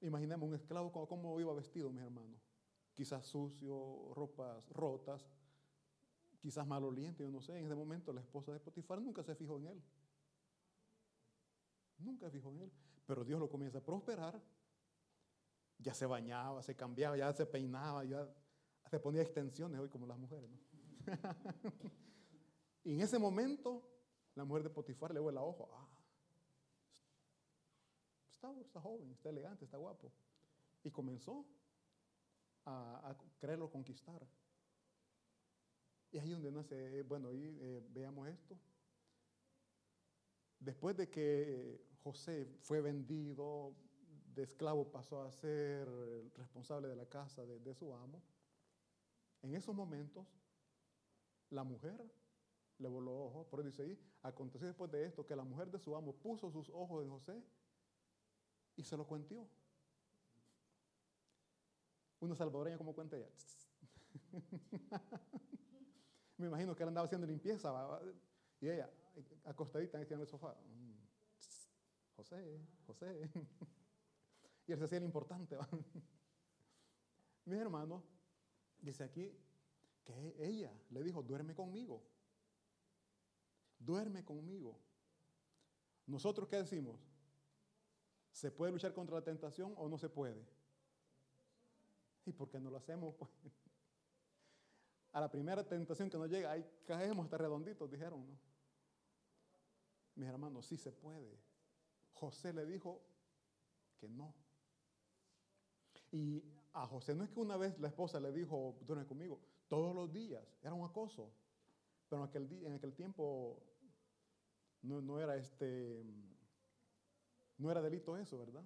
[0.00, 2.40] imaginemos un esclavo cómo iba vestido, mis hermanos.
[2.94, 5.24] Quizás sucio, ropas rotas,
[6.40, 7.56] quizás maloliente, yo no sé.
[7.56, 9.82] En ese momento la esposa de Potifar nunca se fijó en él.
[11.98, 12.72] Nunca se fijó en él.
[13.08, 14.38] Pero Dios lo comienza a prosperar.
[15.78, 18.28] Ya se bañaba, se cambiaba, ya se peinaba, ya
[18.90, 20.50] se ponía extensiones hoy como las mujeres.
[22.84, 23.82] y en ese momento,
[24.34, 25.70] la mujer de Potifar le vuela ojo.
[25.72, 25.88] Ah,
[28.30, 30.12] está, está, joven, está elegante, está guapo.
[30.84, 31.46] Y comenzó
[32.66, 34.20] a, a quererlo conquistar.
[36.10, 38.58] Y ahí donde nace, bueno, ahí eh, veamos esto.
[40.60, 43.74] Después de que José fue vendido,
[44.34, 45.88] de esclavo pasó a ser
[46.36, 48.22] responsable de la casa de, su amo,
[49.42, 50.26] en esos momentos
[51.50, 51.96] la mujer
[52.78, 55.78] le voló ojos, por eso dice ahí, aconteció después de esto que la mujer de
[55.78, 57.42] su amo puso sus ojos en José
[58.76, 59.48] y se lo cuenteó.
[62.20, 63.28] Una salvadoreña como cuenta ella.
[66.36, 67.72] Me imagino que él andaba haciendo limpieza
[68.60, 68.88] y ella
[69.44, 70.54] acostadita en el sofá.
[70.54, 70.94] Mm,
[72.16, 73.30] José, José.
[74.66, 75.56] Y él se hacía el importante.
[77.46, 78.04] Mi hermano
[78.78, 79.34] dice aquí
[80.04, 82.02] que ella le dijo, duerme conmigo.
[83.78, 84.78] Duerme conmigo.
[86.06, 87.00] ¿Nosotros qué decimos?
[88.30, 90.46] ¿Se puede luchar contra la tentación o no se puede?
[92.26, 93.14] ¿Y por qué no lo hacemos?
[93.14, 93.30] Pues?
[95.12, 98.47] a la primera tentación que nos llega, ahí caemos hasta redonditos, dijeron, ¿no?
[100.18, 101.38] Mis hermanos, sí se puede.
[102.12, 103.00] José le dijo
[104.00, 104.34] que no.
[106.10, 106.42] Y
[106.72, 109.38] a José no es que una vez la esposa le dijo, duerme conmigo,
[109.68, 111.30] todos los días, era un acoso.
[112.08, 113.62] Pero en aquel, en aquel tiempo
[114.82, 116.04] no, no, era este,
[117.58, 118.64] no era delito eso, ¿verdad?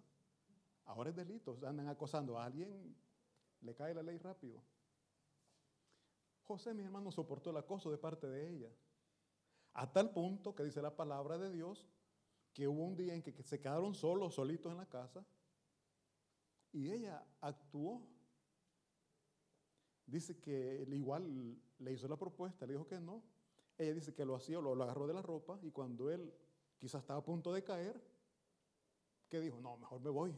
[0.87, 2.97] Ahora es delito, andan acosando a alguien,
[3.61, 4.63] le cae la ley rápido.
[6.45, 8.71] José, mi hermano, soportó el acoso de parte de ella.
[9.75, 11.87] A tal punto que dice la palabra de Dios
[12.53, 15.25] que hubo un día en que se quedaron solos, solitos en la casa,
[16.73, 18.07] y ella actuó.
[20.07, 23.23] Dice que igual le hizo la propuesta, le dijo que no.
[23.79, 26.33] Ella dice que lo hacía, lo, agarró de la ropa y cuando él
[26.79, 28.03] quizás estaba a punto de caer,
[29.31, 30.37] que dijo, no, mejor me voy,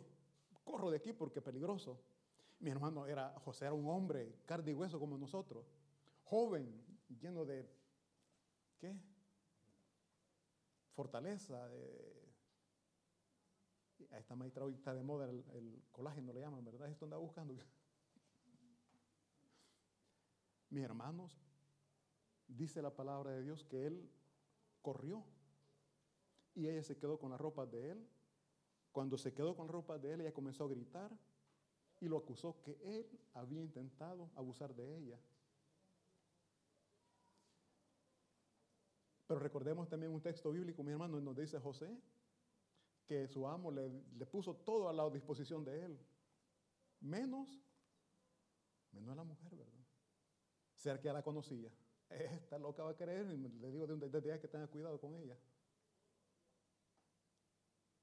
[0.62, 2.00] corro de aquí porque es peligroso.
[2.60, 5.66] Mi hermano era, José era un hombre, carne y hueso como nosotros
[6.24, 6.84] joven,
[7.20, 7.68] lleno de,
[8.78, 8.96] ¿qué?
[10.94, 11.68] Fortaleza.
[11.68, 12.14] De,
[14.10, 16.88] a esta maestra ahorita de moda el, colágeno le llaman, ¿verdad?
[16.88, 17.54] Esto anda buscando.
[20.70, 21.36] Mis hermanos,
[22.48, 24.10] dice la palabra de Dios que él
[24.82, 25.24] corrió
[26.54, 28.08] y ella se quedó con las ropas de él.
[28.92, 31.10] Cuando se quedó con las ropas de él, ella comenzó a gritar
[32.00, 35.18] y lo acusó que él había intentado abusar de ella.
[39.26, 41.96] Pero recordemos también un texto bíblico, mi hermano, donde dice José
[43.06, 43.90] que su amo le,
[44.26, 45.98] puso todo a la disposición de él,
[47.00, 47.60] menos,
[48.92, 49.84] menos a la mujer, ¿verdad?
[50.74, 51.70] Ser que ya la conocía.
[52.08, 55.36] Esta loca va a creer, le digo desde que tenga cuidado con ella.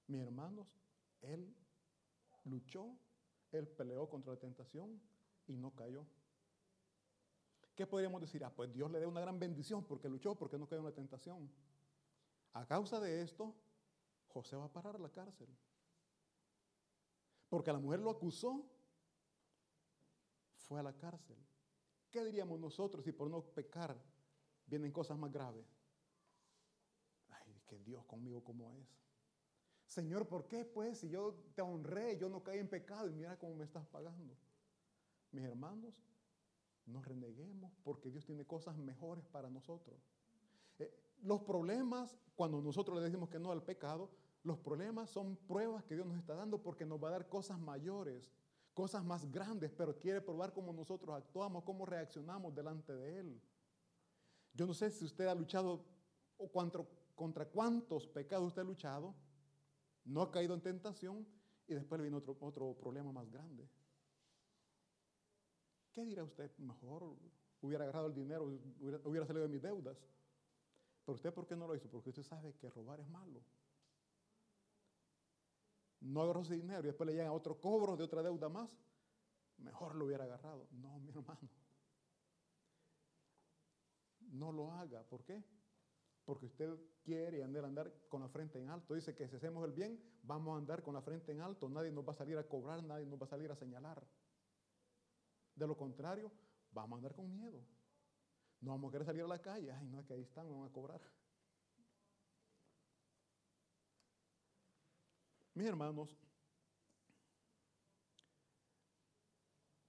[0.08, 0.68] Mis hermanos,
[1.22, 1.56] él
[2.46, 2.96] luchó,
[3.52, 5.02] él peleó contra la tentación
[5.48, 6.06] y no cayó.
[7.82, 8.44] ¿Qué podríamos decir?
[8.44, 10.94] Ah, pues Dios le dio una gran bendición porque luchó, porque no cayó en la
[10.94, 11.50] tentación.
[12.54, 13.56] A causa de esto,
[14.28, 15.48] José va a parar a la cárcel.
[17.50, 18.70] Porque la mujer lo acusó,
[20.58, 21.36] fue a la cárcel.
[22.12, 24.00] ¿Qué diríamos nosotros si por no pecar
[24.68, 25.66] vienen cosas más graves?
[27.30, 28.96] Ay, que Dios conmigo como es.
[29.88, 33.40] Señor, ¿por qué pues si yo te honré, yo no caí en pecado y mira
[33.40, 34.38] cómo me estás pagando?
[35.32, 36.00] Mis hermanos,
[36.92, 40.00] no reneguemos porque Dios tiene cosas mejores para nosotros.
[40.80, 44.10] Eh, los problemas, cuando nosotros le decimos que no al pecado,
[44.44, 47.60] los problemas son pruebas que Dios nos está dando porque nos va a dar cosas
[47.60, 48.32] mayores,
[48.74, 53.42] cosas más grandes, pero quiere probar cómo nosotros actuamos, cómo reaccionamos delante de Él.
[54.54, 55.86] Yo no sé si usted ha luchado
[56.38, 59.14] o contra, cuántos pecados usted ha luchado,
[60.04, 61.28] no ha caído en tentación
[61.68, 63.70] y después viene otro problema más grande.
[65.94, 66.52] ¿Qué dirá usted?
[66.58, 67.16] Mejor
[67.62, 68.46] hubiera agarrado el dinero,
[69.04, 69.98] hubiera, salido de mis deudas.
[71.06, 71.90] Pero usted, ¿por qué no lo hizo?
[71.90, 73.42] Porque usted sabe que robar es malo.
[76.00, 78.70] No agarró ese dinero y después le llega otro cobro de otra deuda más.
[79.58, 80.68] Mejor lo hubiera agarrado.
[80.72, 81.50] No, mi hermano.
[84.32, 85.04] No lo haga.
[85.04, 85.44] ¿Por qué?
[86.26, 88.94] Porque usted quiere andar, andar con la frente en alto.
[88.94, 91.70] Dice que si hacemos el bien, vamos a andar con la frente en alto.
[91.70, 94.04] Nadie nos va a salir a cobrar, nadie nos va a salir a señalar.
[95.56, 96.32] De lo contrario,
[96.72, 97.64] vamos a andar con miedo.
[98.62, 99.72] No vamos a querer salir a la calle.
[99.72, 101.02] Ay, no, es que ahí están, me van a cobrar.
[105.54, 106.18] Mis hermanos,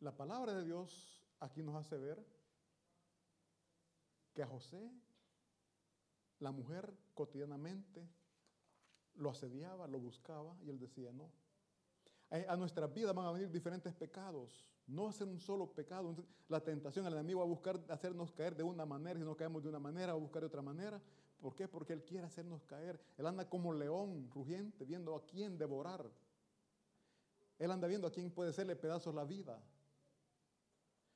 [0.00, 2.24] la palabra de Dios aquí nos hace ver
[4.34, 4.90] que a José,
[6.40, 8.08] la mujer cotidianamente
[9.14, 11.30] lo asediaba, lo buscaba y él decía no.
[12.48, 14.71] A nuestras vidas van a venir diferentes pecados.
[14.92, 16.14] No hacer un solo pecado.
[16.48, 19.62] La tentación, el enemigo va a buscar hacernos caer de una manera, si no caemos
[19.62, 21.00] de una manera, va a buscar de otra manera.
[21.40, 21.66] ¿Por qué?
[21.66, 23.00] Porque Él quiere hacernos caer.
[23.16, 26.04] Él anda como león rugiente, viendo a quién devorar.
[27.58, 29.58] Él anda viendo a quién puede hacerle pedazos la vida.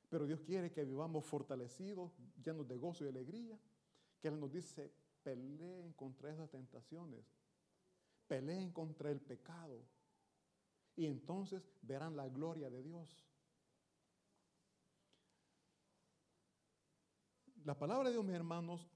[0.09, 2.11] Pero Dios quiere que vivamos fortalecidos,
[2.43, 3.59] llenos de gozo y alegría.
[4.19, 7.23] Que Él nos dice, peleen contra esas tentaciones.
[8.27, 9.83] Peleen contra el pecado.
[10.95, 13.27] Y entonces verán la gloria de Dios.
[17.67, 18.87] La palabra de Dios, mis hermanos,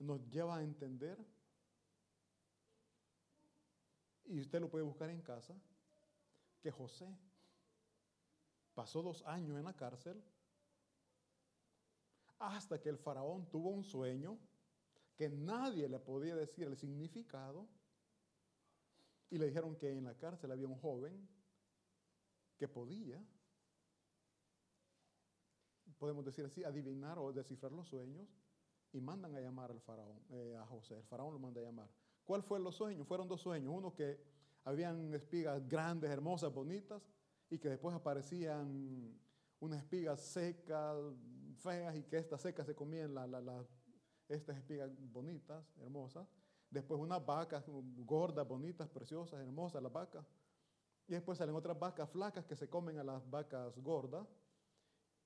[0.00, 1.16] nos lleva a entender,
[4.24, 5.54] y usted lo puede buscar en casa,
[6.60, 7.06] que José
[8.74, 10.20] pasó dos años en la cárcel
[12.40, 14.36] hasta que el faraón tuvo un sueño
[15.14, 17.68] que nadie le podía decir el significado
[19.30, 21.28] y le dijeron que en la cárcel había un joven
[22.58, 23.24] que podía
[26.00, 28.26] podemos decir así, adivinar o descifrar los sueños
[28.92, 30.96] y mandan a llamar al faraón, eh, a José.
[30.96, 31.88] El faraón lo manda a llamar.
[32.24, 33.06] ¿Cuál fue los sueños?
[33.06, 33.72] Fueron dos sueños.
[33.72, 34.18] Uno que
[34.64, 37.02] habían espigas grandes, hermosas, bonitas,
[37.50, 39.14] y que después aparecían
[39.60, 40.96] unas espigas secas,
[41.58, 43.14] feas, y que estas secas se comían
[44.26, 46.26] estas espigas bonitas, hermosas.
[46.70, 50.24] Después unas vacas gordas, bonitas, preciosas, hermosas, las vacas.
[51.08, 54.26] Y después salen otras vacas flacas que se comen a las vacas gordas.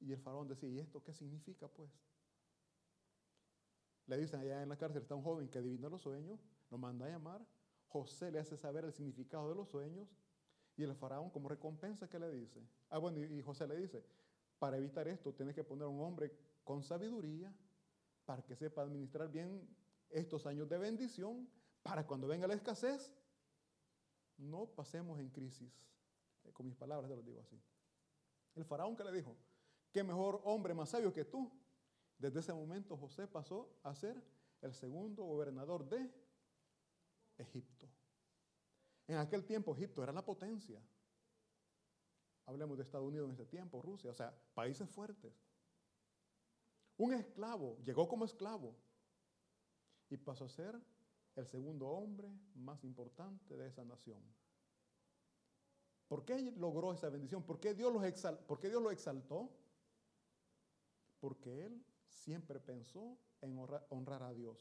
[0.00, 1.90] Y el faraón decía, ¿y esto qué significa pues?
[4.06, 6.40] Le dicen allá en la cárcel está un joven que adivina los sueños,
[6.70, 7.44] lo manda a llamar,
[7.88, 10.08] José le hace saber el significado de los sueños
[10.76, 12.60] y el faraón como recompensa, ¿qué le dice?
[12.90, 14.04] Ah, bueno, y José le dice,
[14.58, 16.32] para evitar esto tienes que poner a un hombre
[16.64, 17.54] con sabiduría
[18.24, 19.68] para que sepa administrar bien
[20.10, 21.48] estos años de bendición,
[21.82, 23.12] para cuando venga la escasez,
[24.38, 25.72] no pasemos en crisis.
[26.52, 27.60] Con mis palabras te lo digo así.
[28.54, 29.36] El faraón que le dijo,
[29.94, 31.48] ¿Qué mejor hombre más sabio que tú?
[32.18, 34.20] Desde ese momento José pasó a ser
[34.60, 36.12] el segundo gobernador de
[37.38, 37.88] Egipto.
[39.06, 40.82] En aquel tiempo Egipto era la potencia.
[42.46, 45.32] Hablemos de Estados Unidos en ese tiempo, Rusia, o sea, países fuertes.
[46.96, 48.74] Un esclavo llegó como esclavo
[50.10, 50.76] y pasó a ser
[51.36, 54.24] el segundo hombre más importante de esa nación.
[56.08, 57.44] ¿Por qué logró esa bendición?
[57.44, 57.92] ¿Por qué Dios,
[58.48, 59.52] ¿Por qué Dios lo exaltó?
[61.24, 63.56] Porque él siempre pensó en
[63.88, 64.58] honrar a Dios.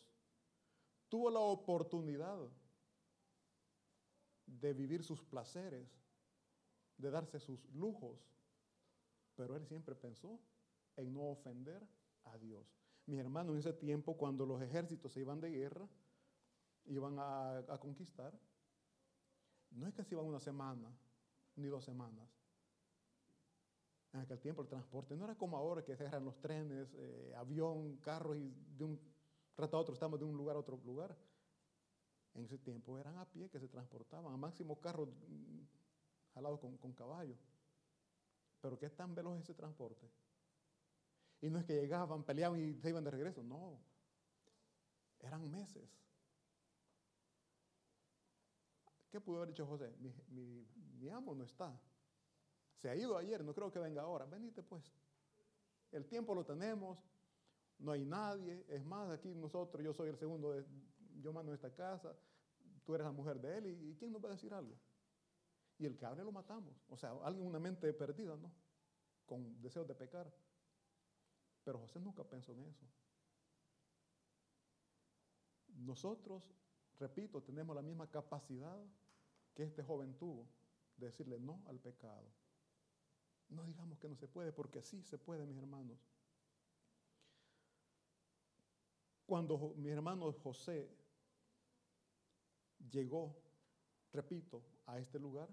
[1.09, 2.39] Tuvo la oportunidad
[4.45, 5.89] de vivir sus placeres,
[6.95, 8.17] de darse sus lujos,
[9.35, 10.39] pero él siempre pensó
[10.95, 11.85] en no ofender
[12.23, 12.65] a Dios.
[13.07, 15.85] Mis hermanos, en ese tiempo, cuando los ejércitos se iban de guerra,
[16.85, 18.39] iban a, conquistar,
[19.71, 20.97] no es que se iban una semana
[21.57, 22.25] ni dos semanas.
[24.13, 27.33] En aquel tiempo el transporte no era como ahora que se eran los trenes, eh,
[27.35, 28.99] avión, carros y de un
[29.57, 31.15] rato a otro estamos de un lugar a otro lugar.
[32.35, 35.61] En ese tiempo eran a pie que se transportaban, a máximo carros mm,
[36.33, 37.39] jalados con, con caballos.
[38.61, 40.09] Pero ¿qué tan veloz ese transporte?
[41.41, 43.79] Y no es que llegaban, peleaban y se iban de regreso, no.
[45.19, 45.89] Eran meses.
[49.09, 49.93] ¿Qué pudo haber dicho José?
[50.29, 51.77] Mi, amo no está.
[52.83, 54.25] Se ha ido ayer, no creo que venga ahora.
[54.25, 54.83] Venite pues.
[55.93, 56.99] El tiempo lo tenemos,
[57.79, 58.65] no hay nadie.
[58.67, 60.65] Es más, aquí nosotros, yo soy el segundo, de,
[61.21, 62.13] yo mando esta casa,
[62.83, 64.75] tú eres la mujer de él, y, ¿quién nos va a decir algo?
[65.79, 66.75] Y el que hable lo matamos.
[66.89, 68.51] O sea, alguien una mente perdida, ¿no?
[69.25, 70.29] Con deseos de pecar.
[71.63, 72.85] Pero José nunca pensó en eso.
[75.69, 76.43] Nosotros,
[76.99, 78.77] repito, tenemos la misma capacidad
[79.53, 80.49] que este joven tuvo
[80.97, 82.42] de decirle no al pecado.
[83.53, 85.99] No digamos que no se puede, porque sí se puede, mis hermanos.
[89.25, 90.89] Cuando mi hermano José
[92.91, 93.35] llegó,
[94.11, 95.49] repito, a este lugar,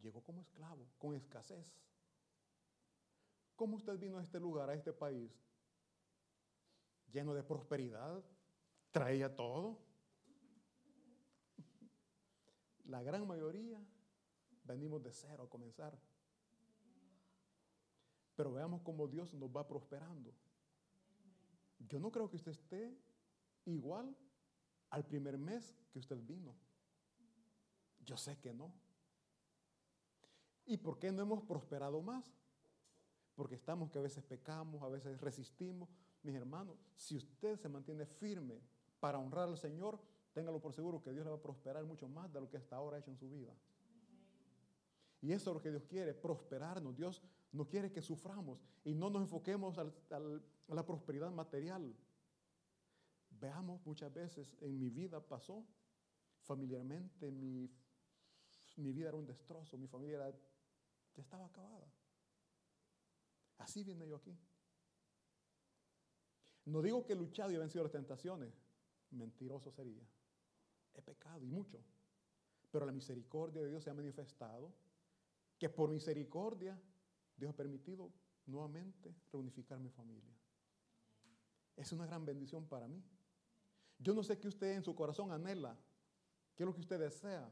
[0.00, 1.76] llegó como esclavo, con escasez.
[3.56, 5.30] ¿Cómo usted vino a este lugar, a este país?
[7.12, 8.24] Lleno de prosperidad,
[8.90, 9.78] traía todo.
[12.86, 13.80] La gran mayoría
[14.64, 15.96] venimos de cero a comenzar.
[18.36, 20.32] Pero veamos cómo Dios nos va prosperando.
[21.88, 22.96] Yo no creo que usted esté
[23.64, 24.16] igual
[24.90, 26.54] al primer mes que usted vino.
[28.04, 28.72] Yo sé que no.
[30.66, 32.34] ¿Y por qué no hemos prosperado más?
[33.34, 35.88] porque estamos que a veces pecamos, a veces resistimos.
[36.22, 38.60] Mis hermanos, si usted se mantiene firme
[39.00, 40.00] para honrar al Señor,
[40.32, 42.76] téngalo por seguro que Dios le va a prosperar mucho más de lo que hasta
[42.76, 43.52] ahora ha hecho en su vida.
[45.20, 46.96] Y eso es lo que Dios quiere, prosperarnos.
[46.96, 47.22] Dios
[47.54, 51.94] no quiere que suframos y no nos enfoquemos a la prosperidad material.
[53.30, 55.64] Veamos muchas veces en mi vida pasó,
[56.42, 57.70] familiarmente mi,
[58.76, 60.30] mi vida era un destrozo, mi familia
[61.14, 61.86] ya estaba acabada.
[63.58, 64.36] Así viene yo aquí.
[66.64, 68.52] No digo que he luchado y he vencido las tentaciones.
[69.10, 70.02] Mentiroso sería.
[70.92, 71.78] He pecado y mucho.
[72.72, 74.74] Pero la misericordia de Dios se ha manifestado.
[75.56, 76.80] Que por misericordia
[77.36, 78.10] Dios ha permitido
[78.46, 80.34] nuevamente reunificar mi familia.
[81.76, 83.02] Es una gran bendición para mí.
[83.98, 85.76] Yo no sé qué usted en su corazón anhela,
[86.54, 87.50] qué es lo que usted desea.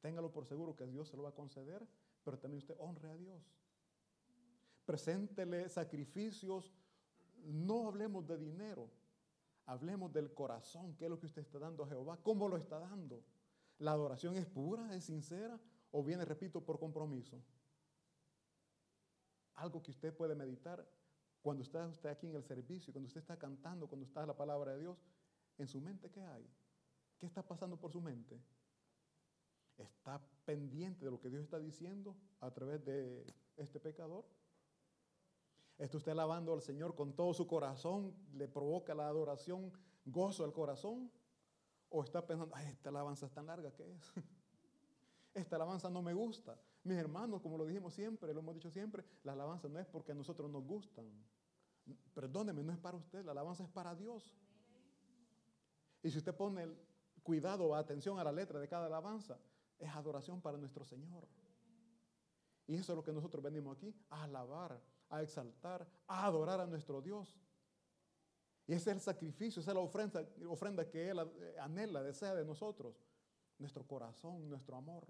[0.00, 1.86] Téngalo por seguro que Dios se lo va a conceder,
[2.24, 3.60] pero también usted honre a Dios
[4.90, 6.72] preséntele sacrificios.
[7.44, 8.90] No hablemos de dinero,
[9.66, 12.80] hablemos del corazón, qué es lo que usted está dando a Jehová, cómo lo está
[12.80, 13.22] dando.
[13.78, 15.60] ¿La adoración es pura, es sincera
[15.92, 17.40] o viene, repito, por compromiso?
[19.60, 20.86] Algo que usted puede meditar
[21.42, 24.72] cuando está usted aquí en el servicio, cuando usted está cantando, cuando está la palabra
[24.72, 24.96] de Dios,
[25.58, 26.48] en su mente, ¿qué hay?
[27.18, 28.40] ¿Qué está pasando por su mente?
[29.76, 33.26] ¿Está pendiente de lo que Dios está diciendo a través de
[33.58, 34.24] este pecador?
[35.76, 38.14] ¿Está usted alabando al Señor con todo su corazón?
[38.32, 39.70] ¿Le provoca la adoración
[40.06, 41.12] gozo al corazón?
[41.90, 44.12] ¿O está pensando, esta alabanza es tan larga que es?
[45.34, 46.58] Esta alabanza no me gusta.
[46.82, 50.12] Mis hermanos, como lo dijimos siempre, lo hemos dicho siempre, la alabanza no es porque
[50.12, 51.06] a nosotros nos gustan.
[52.14, 54.34] Perdóneme, no es para usted, la alabanza es para Dios.
[56.02, 56.66] Y si usted pone
[57.22, 59.38] cuidado o atención a la letra de cada alabanza,
[59.78, 61.26] es adoración para nuestro Señor.
[62.66, 66.66] Y eso es lo que nosotros venimos aquí, a alabar a exaltar, a adorar a
[66.66, 67.36] nuestro Dios.
[68.66, 71.18] Y ese es el sacrificio, esa es la ofrenda, ofrenda que Él
[71.58, 73.04] anhela, desea de nosotros,
[73.58, 75.04] nuestro corazón, nuestro amor.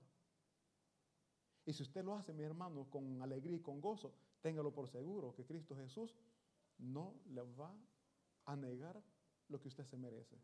[1.67, 5.35] Y si usted lo hace, mi hermano, con alegría y con gozo, téngalo por seguro
[5.35, 6.17] que Cristo Jesús
[6.79, 7.75] no le va
[8.47, 9.03] a negar
[9.49, 10.37] lo que usted se merece.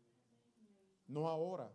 [1.07, 1.71] No ahora.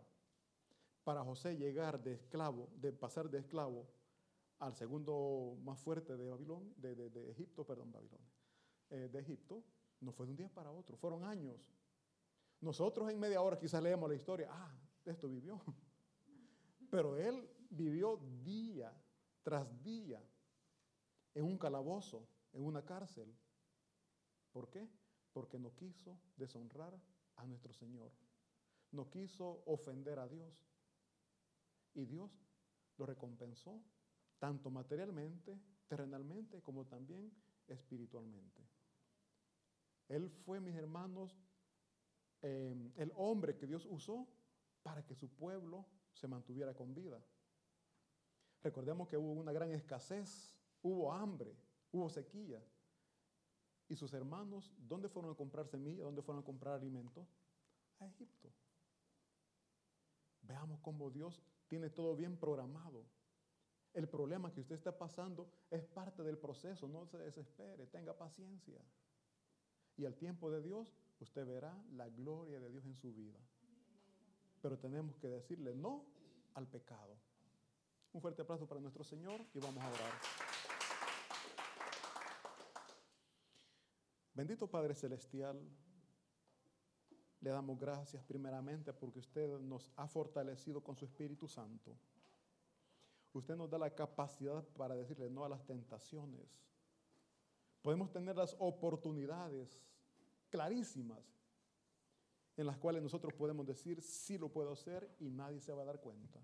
[1.03, 3.85] Para José llegar de esclavo, de pasar de esclavo
[4.59, 8.31] al segundo más fuerte de Babilonia, de, de- de Egipto, perdón, Babilonia,
[8.89, 9.61] eh, de Egipto,
[9.99, 11.69] no fue de un día para otro, fueron años.
[12.61, 14.73] Nosotros en media hora quizás leemos la historia, ah,
[15.03, 15.59] esto vivió.
[16.89, 18.93] Pero él vivió día
[19.43, 20.21] tras día
[21.35, 23.35] en un calabozo, en una cárcel.
[24.51, 24.87] ¿Por qué?
[25.31, 26.99] Porque no quiso deshonrar
[27.35, 28.11] a nuestro Señor.
[28.91, 30.53] No quiso ofender a Dios.
[31.95, 32.31] Y Dios
[32.97, 33.81] lo recompensó,
[34.39, 37.31] tanto materialmente, terrenalmente, como también
[37.67, 38.61] espiritualmente.
[40.07, 41.35] Él fue, mis hermanos,
[42.41, 44.27] eh, el hombre que Dios usó
[44.83, 47.23] para que su pueblo se mantuviera con vida.
[48.63, 51.55] Recordemos que hubo una gran escasez, hubo hambre,
[51.91, 52.63] hubo sequía.
[53.89, 56.05] Y sus hermanos, ¿dónde fueron a comprar semillas?
[56.05, 57.27] ¿Dónde fueron a comprar alimentos?
[57.99, 58.49] A Egipto.
[60.41, 63.05] Veamos cómo Dios tiene todo bien programado.
[63.93, 68.81] El problema que usted está pasando es parte del proceso, no se desespere, tenga paciencia.
[69.97, 73.39] Y al tiempo de Dios, usted verá la gloria de Dios en su vida.
[74.61, 76.05] Pero tenemos que decirle no
[76.55, 77.17] al pecado.
[78.13, 80.11] Un fuerte aplauso para nuestro Señor y vamos a orar.
[84.35, 85.59] Bendito Padre Celestial,
[87.41, 91.97] le damos gracias primeramente porque usted nos ha fortalecido con su Espíritu Santo.
[93.33, 96.61] Usted nos da la capacidad para decirle no a las tentaciones.
[97.81, 99.83] Podemos tener las oportunidades
[100.49, 101.23] clarísimas
[102.55, 105.85] en las cuales nosotros podemos decir sí lo puedo hacer y nadie se va a
[105.85, 106.39] dar cuenta.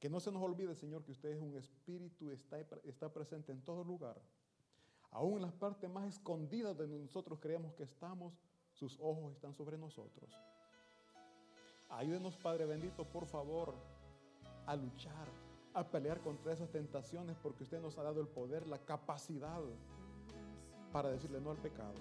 [0.00, 3.60] Que no se nos olvide, Señor, que usted es un espíritu está, está presente en
[3.60, 4.16] todo lugar.
[5.10, 8.32] Aún en las partes más escondidas de nosotros creemos que estamos,
[8.72, 10.30] sus ojos están sobre nosotros.
[11.90, 13.74] Ayúdenos, Padre bendito, por favor,
[14.66, 15.28] a luchar,
[15.74, 19.60] a pelear contra esas tentaciones, porque usted nos ha dado el poder, la capacidad
[20.92, 22.00] para decirle no al pecado.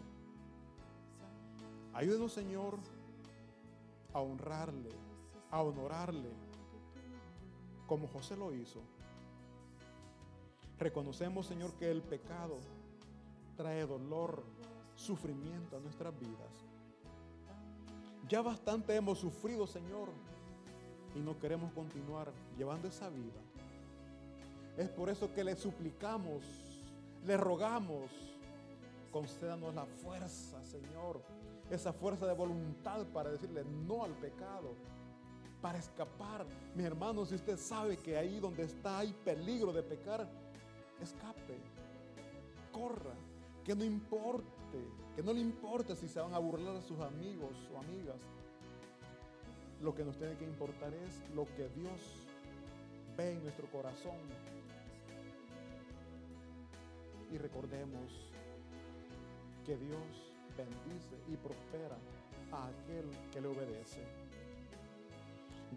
[1.93, 2.77] Ayúdenos, Señor,
[4.13, 4.91] a honrarle,
[5.49, 6.31] a honorarle,
[7.89, 8.79] como José lo hizo.
[10.77, 12.59] Reconocemos, Señor, que el pecado
[13.57, 14.43] trae dolor,
[14.95, 16.53] sufrimiento a nuestras vidas.
[18.29, 20.09] Ya bastante hemos sufrido, Señor,
[21.15, 23.41] y no queremos continuar llevando esa vida.
[24.77, 26.43] Es por eso que le suplicamos,
[27.25, 28.11] le rogamos,
[29.11, 31.21] concédanos la fuerza, Señor,
[31.71, 34.75] esa fuerza de voluntad para decirle no al pecado,
[35.61, 36.45] para escapar.
[36.75, 40.27] Mi hermano, si usted sabe que ahí donde está hay peligro de pecar,
[41.01, 41.57] escape,
[42.71, 43.13] corra,
[43.63, 44.79] que no importe,
[45.15, 48.21] que no le importe si se van a burlar a sus amigos o amigas.
[49.81, 52.27] Lo que nos tiene que importar es lo que Dios
[53.15, 54.17] ve en nuestro corazón.
[57.31, 58.31] Y recordemos
[59.65, 61.97] que Dios bendice y prospera
[62.51, 64.18] a aquel que le obedece.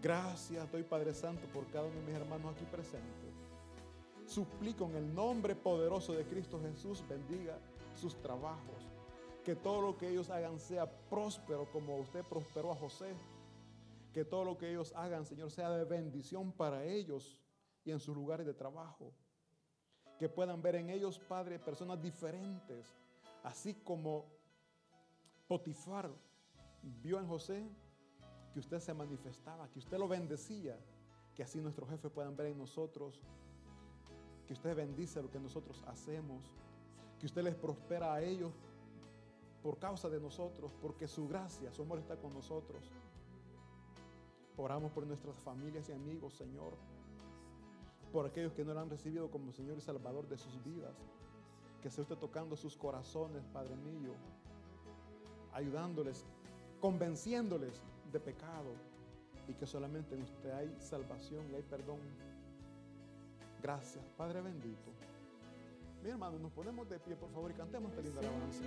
[0.01, 3.35] Gracias doy Padre Santo por cada uno de mis hermanos aquí presentes.
[4.27, 7.59] Suplico en el nombre poderoso de Cristo Jesús bendiga
[7.95, 8.91] sus trabajos.
[9.45, 13.15] Que todo lo que ellos hagan sea próspero como usted prosperó a José.
[14.13, 17.41] Que todo lo que ellos hagan, Señor, sea de bendición para ellos
[17.85, 19.13] y en sus lugares de trabajo.
[20.19, 22.95] Que puedan ver en ellos, Padre, personas diferentes.
[23.43, 24.27] Así como
[25.49, 26.11] Potifar
[26.83, 27.69] vio en José
[28.53, 30.79] que usted se manifestaba, que usted lo bendecía.
[31.35, 33.23] Que así nuestros jefes puedan ver en nosotros
[34.47, 36.45] que usted bendice lo que nosotros hacemos,
[37.19, 38.53] que usted les prospera a ellos
[39.63, 42.91] por causa de nosotros, porque su gracia, su amor está con nosotros.
[44.57, 46.75] Oramos por nuestras familias y amigos, Señor,
[48.13, 50.97] por aquellos que no lo han recibido como Señor y Salvador de sus vidas.
[51.81, 54.13] Que se usted tocando sus corazones, Padre mío,
[55.53, 56.27] ayudándoles,
[56.81, 57.81] convenciéndoles
[58.13, 58.75] de pecado
[59.49, 61.99] y que solamente en usted hay salvación y hay perdón.
[63.63, 64.91] Gracias, Padre bendito.
[66.03, 68.63] Mi hermano, nos ponemos de pie, por favor, y cantemos esta linda alabanza.